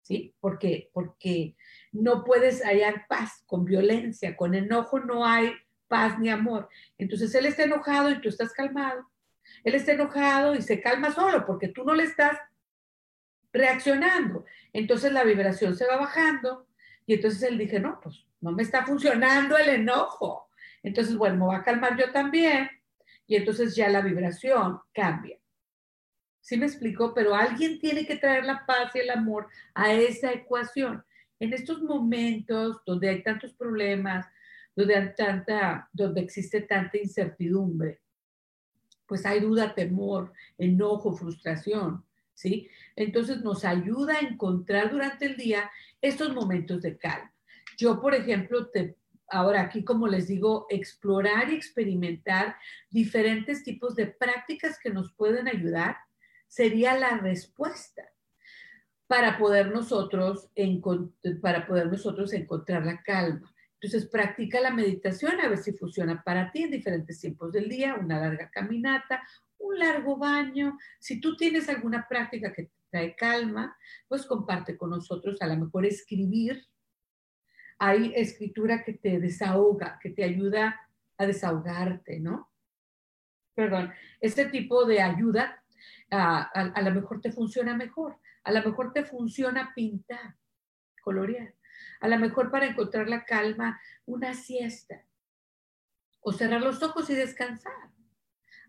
[0.01, 0.33] ¿Sí?
[0.39, 0.89] ¿Por qué?
[0.93, 1.55] Porque
[1.91, 5.53] no puedes hallar paz con violencia, con enojo no hay
[5.87, 6.69] paz ni amor.
[6.97, 9.09] Entonces él está enojado y tú estás calmado.
[9.63, 12.37] Él está enojado y se calma solo porque tú no le estás
[13.51, 14.45] reaccionando.
[14.73, 16.67] Entonces la vibración se va bajando
[17.05, 20.49] y entonces él dije, no, pues no me está funcionando el enojo.
[20.83, 22.69] Entonces, bueno, me voy a calmar yo también
[23.27, 25.37] y entonces ya la vibración cambia.
[26.41, 27.13] ¿Sí me explico?
[27.13, 31.03] Pero alguien tiene que traer la paz y el amor a esa ecuación.
[31.39, 34.25] En estos momentos donde hay tantos problemas,
[34.75, 38.01] donde, hay tanta, donde existe tanta incertidumbre,
[39.07, 42.69] pues hay duda, temor, enojo, frustración, ¿sí?
[42.95, 45.69] Entonces nos ayuda a encontrar durante el día
[46.01, 47.33] estos momentos de calma.
[47.77, 52.55] Yo, por ejemplo, te, ahora aquí, como les digo, explorar y experimentar
[52.89, 55.97] diferentes tipos de prácticas que nos pueden ayudar
[56.47, 58.03] sería la respuesta
[59.09, 60.51] para poder nosotros,
[61.41, 63.51] para poder nosotros encontrar la calma.
[63.81, 67.95] Entonces, practica la meditación a ver si funciona para ti en diferentes tiempos del día,
[67.95, 69.23] una larga caminata,
[69.57, 70.77] un largo baño.
[70.99, 73.75] Si tú tienes alguna práctica que te trae calma,
[74.07, 76.67] pues comparte con nosotros, a lo mejor escribir.
[77.79, 80.87] Hay escritura que te desahoga, que te ayuda
[81.17, 82.51] a desahogarte, ¿no?
[83.55, 83.91] Perdón,
[84.21, 85.63] este tipo de ayuda
[86.11, 88.17] a, lo mejor te funciona mejor,
[88.49, 90.35] a lo mejor te funciona pintar,
[91.03, 91.53] colorear,
[92.01, 95.05] a lo mejor para encontrar la calma, una siesta,
[96.19, 97.91] o cerrar los ojos y descansar.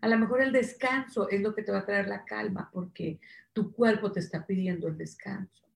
[0.01, 3.19] A lo mejor el descanso es lo que te va a traer la calma porque
[3.53, 5.67] tu cuerpo te está pidiendo el descanso.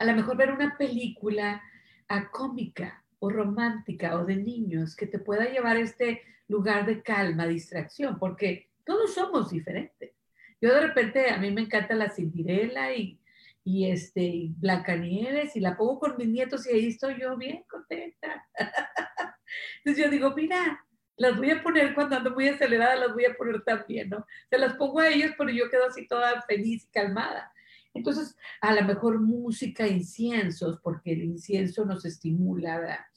[0.00, 1.62] A lo mejor ver una película
[2.08, 7.02] ah, cómica o romántica o de niños que te pueda llevar a este lugar de
[7.02, 10.17] calma, distracción, porque todos somos diferentes.
[10.60, 13.20] Yo de repente, a mí me encanta la Cinderela y,
[13.64, 17.64] y, este, y Blancanieves y la pongo con mis nietos y ahí estoy yo bien
[17.68, 18.46] contenta.
[19.84, 20.84] Entonces yo digo, mira,
[21.16, 24.24] las voy a poner cuando ando muy acelerada, las voy a poner también, ¿no?
[24.48, 27.52] Se las pongo a ellos, pero yo quedo así toda feliz y calmada.
[27.92, 33.08] Entonces, a lo mejor música, inciensos, porque el incienso nos estimula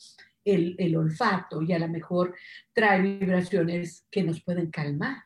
[0.43, 2.35] el, el olfato y a lo mejor
[2.73, 5.17] trae vibraciones que nos pueden calmar.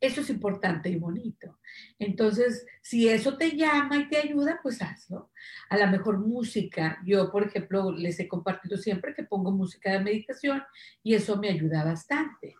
[0.00, 1.58] Eso es importante y bonito.
[1.98, 5.30] Entonces, si eso te llama y te ayuda, pues hazlo.
[5.70, 10.00] A la mejor música, yo, por ejemplo, les he compartido siempre que pongo música de
[10.00, 10.62] meditación
[11.02, 12.56] y eso me ayuda bastante.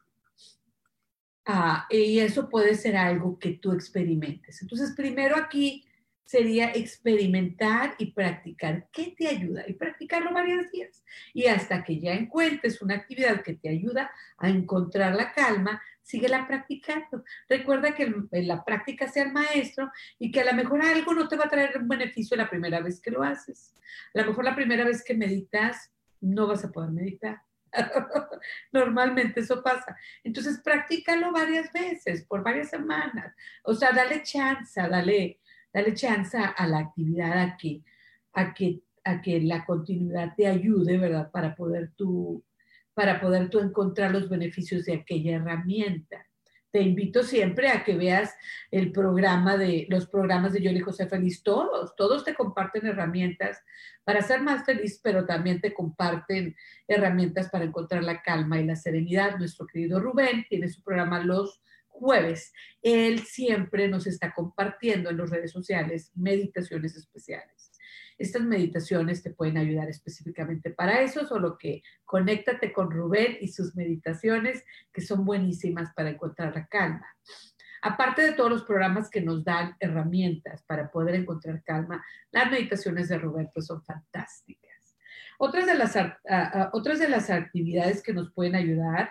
[1.45, 4.63] Ah, y eso puede ser algo que tú experimentes.
[4.63, 5.85] Entonces, primero aquí
[6.25, 8.89] sería experimentar y practicar.
[8.93, 9.63] ¿Qué te ayuda?
[9.69, 11.05] Y practicarlo varios días.
[11.33, 16.47] Y hasta que ya encuentres una actividad que te ayuda a encontrar la calma, síguela
[16.47, 17.25] practicando.
[17.49, 19.91] Recuerda que la práctica sea el maestro
[20.21, 22.81] y que a lo mejor algo no te va a traer un beneficio la primera
[22.81, 23.75] vez que lo haces.
[24.15, 25.91] A lo mejor la primera vez que meditas
[26.21, 27.43] no vas a poder meditar.
[28.73, 29.97] Normalmente eso pasa.
[30.23, 33.35] Entonces, practícalo varias veces, por varias semanas.
[33.65, 35.41] O sea, dale chance, dale,
[35.73, 37.83] dale chance a la actividad a que,
[38.33, 41.33] a que, a que la continuidad te ayude, ¿verdad?
[41.33, 42.45] Para poder tú,
[42.97, 46.27] para poder tú encontrar los beneficios de aquella herramienta
[46.77, 48.37] te invito siempre a que veas
[48.71, 53.63] el programa de los programas de Yoli José Feliz, todos, todos te comparten herramientas
[54.05, 56.55] para ser más feliz, pero también te comparten
[56.87, 59.39] herramientas para encontrar la calma y la serenidad.
[59.39, 62.53] Nuestro querido Rubén tiene su programa los jueves.
[62.83, 67.73] Él siempre nos está compartiendo en las redes sociales meditaciones especiales.
[68.19, 73.77] Estas meditaciones te pueden ayudar específicamente para eso, solo que conéctate con Rubén y sus
[73.77, 77.07] meditaciones, que son buenísimas para encontrar la calma.
[77.83, 83.09] Aparte de todos los programas que nos dan herramientas para poder encontrar calma, las meditaciones
[83.09, 84.97] de Rubén pues, son fantásticas.
[85.39, 85.95] Otras de, las,
[86.73, 89.11] otras de las actividades que nos pueden ayudar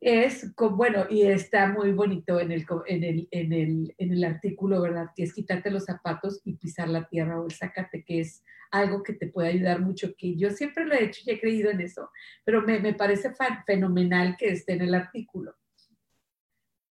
[0.00, 4.80] es, bueno, y está muy bonito en el, en, el, en, el, en el artículo,
[4.80, 5.08] ¿verdad?
[5.14, 9.02] Que es quitarte los zapatos y pisar la tierra o el sácate, que es algo
[9.02, 11.80] que te puede ayudar mucho, que yo siempre lo he hecho y he creído en
[11.80, 12.10] eso,
[12.44, 13.32] pero me, me parece
[13.66, 15.54] fenomenal que esté en el artículo.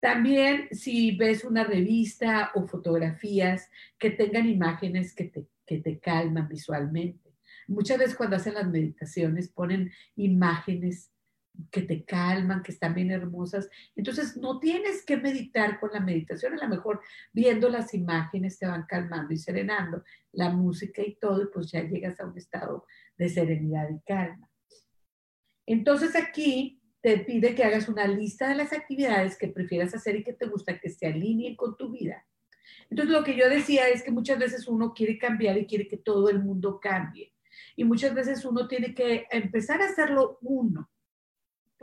[0.00, 6.46] También si ves una revista o fotografías que tengan imágenes que te, que te calman
[6.46, 7.34] visualmente.
[7.66, 11.13] Muchas veces cuando hacen las meditaciones ponen imágenes
[11.70, 13.68] que te calman, que están bien hermosas.
[13.96, 17.00] Entonces, no tienes que meditar con la meditación, a lo mejor
[17.32, 22.18] viendo las imágenes te van calmando y serenando, la música y todo, pues ya llegas
[22.20, 22.86] a un estado
[23.16, 24.50] de serenidad y calma.
[25.66, 30.24] Entonces, aquí te pide que hagas una lista de las actividades que prefieras hacer y
[30.24, 32.26] que te gusta que se alineen con tu vida.
[32.90, 35.98] Entonces, lo que yo decía es que muchas veces uno quiere cambiar y quiere que
[35.98, 37.32] todo el mundo cambie.
[37.76, 40.90] Y muchas veces uno tiene que empezar a hacerlo uno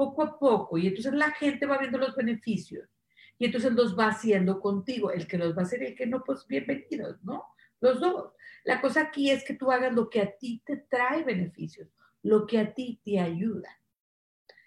[0.02, 2.90] poco a poco y entonces la gente va viendo los beneficios
[3.38, 5.12] y entonces los va haciendo contigo.
[5.12, 7.46] El que los va a hacer y el que no, pues bienvenidos, ¿no?
[7.80, 8.34] Los dos.
[8.64, 11.88] La cosa aquí es que tú hagas lo que a ti te trae beneficios,
[12.24, 13.70] lo que a ti te ayuda.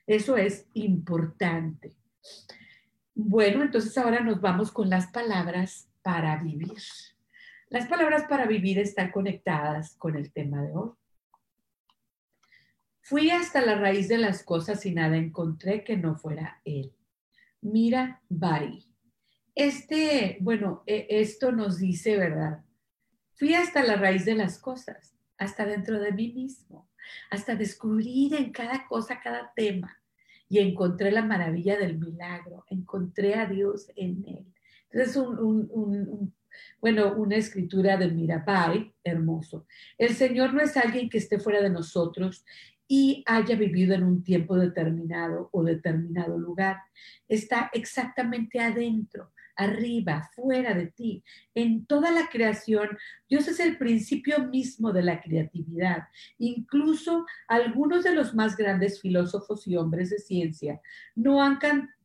[0.06, 1.96] Eso es importante.
[3.12, 6.78] Bueno, entonces ahora nos vamos con las palabras para vivir.
[7.70, 10.90] Las palabras para vivir están conectadas con el tema de hoy.
[13.06, 16.94] Fui hasta la raíz de las cosas y nada encontré que no fuera él.
[17.60, 18.86] Mira, Bari.
[19.54, 22.64] Este, bueno, e, esto nos dice, ¿verdad?
[23.34, 26.88] Fui hasta la raíz de las cosas, hasta dentro de mí mismo,
[27.30, 30.00] hasta descubrir en cada cosa, cada tema.
[30.48, 34.46] Y encontré la maravilla del milagro, encontré a Dios en él.
[34.90, 35.22] Entonces,
[36.80, 39.66] bueno, una escritura de Mirabai, hermoso.
[39.98, 42.44] El Señor no es alguien que esté fuera de nosotros
[42.86, 46.78] y haya vivido en un tiempo determinado o determinado lugar.
[47.28, 51.24] Está exactamente adentro, arriba, fuera de ti.
[51.54, 52.88] En toda la creación,
[53.28, 56.04] Dios es el principio mismo de la creatividad.
[56.38, 60.80] Incluso algunos de los más grandes filósofos y hombres de ciencia
[61.14, 61.58] no han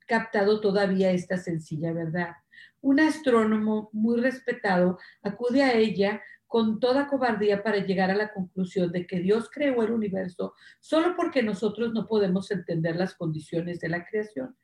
[0.08, 2.36] captado todavía esta sencilla verdad.
[2.82, 8.92] Un astrónomo muy respetado acude a ella con toda cobardía para llegar a la conclusión
[8.92, 13.90] de que Dios creó el universo solo porque nosotros no podemos entender las condiciones de
[13.90, 14.58] la creación.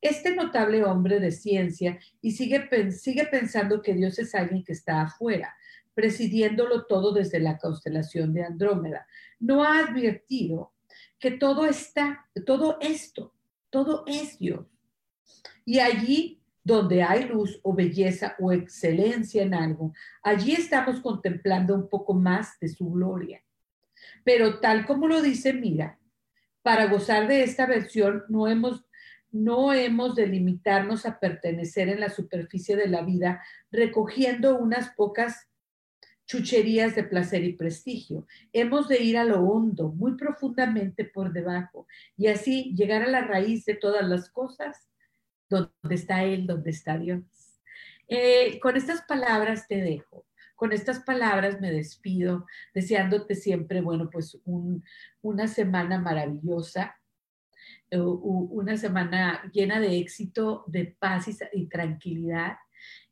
[0.00, 5.02] Este notable hombre de ciencia y sigue, sigue pensando que Dios es alguien que está
[5.02, 5.54] afuera,
[5.94, 9.06] presidiéndolo todo desde la constelación de Andrómeda.
[9.38, 10.72] No ha advertido
[11.20, 13.32] que todo está, todo esto,
[13.70, 14.66] todo es Dios.
[15.64, 16.37] Y allí
[16.68, 22.60] donde hay luz o belleza o excelencia en algo, allí estamos contemplando un poco más
[22.60, 23.42] de su gloria.
[24.22, 25.98] Pero tal como lo dice Mira,
[26.60, 28.84] para gozar de esta versión no hemos
[29.30, 35.48] no hemos de limitarnos a pertenecer en la superficie de la vida recogiendo unas pocas
[36.26, 38.26] chucherías de placer y prestigio.
[38.52, 43.22] Hemos de ir a lo hondo, muy profundamente por debajo, y así llegar a la
[43.22, 44.88] raíz de todas las cosas,
[45.48, 47.22] donde está Él, donde está Dios.
[48.08, 50.26] Eh, con estas palabras te dejo.
[50.56, 52.44] Con estas palabras me despido,
[52.74, 54.40] deseándote siempre, bueno, pues
[55.22, 56.96] una semana maravillosa,
[57.92, 62.56] una semana llena de éxito, de paz y, tranquilidad.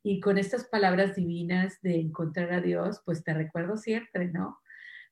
[0.03, 4.59] Y con estas palabras divinas de encontrar a Dios, pues te recuerdo siempre, ¿no?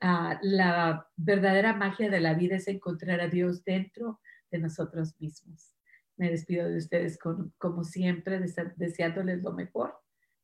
[0.01, 4.19] Ah, la verdadera magia de la vida es encontrar a Dios dentro
[4.51, 5.74] de nosotros mismos.
[6.17, 7.19] Me despido de ustedes
[7.57, 8.39] como siempre,
[8.75, 9.97] deseándoles lo mejor.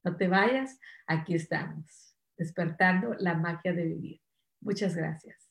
[0.03, 4.21] No te vayas, aquí estamos, despertando la magia de vivir.
[4.59, 5.50] Muchas gracias.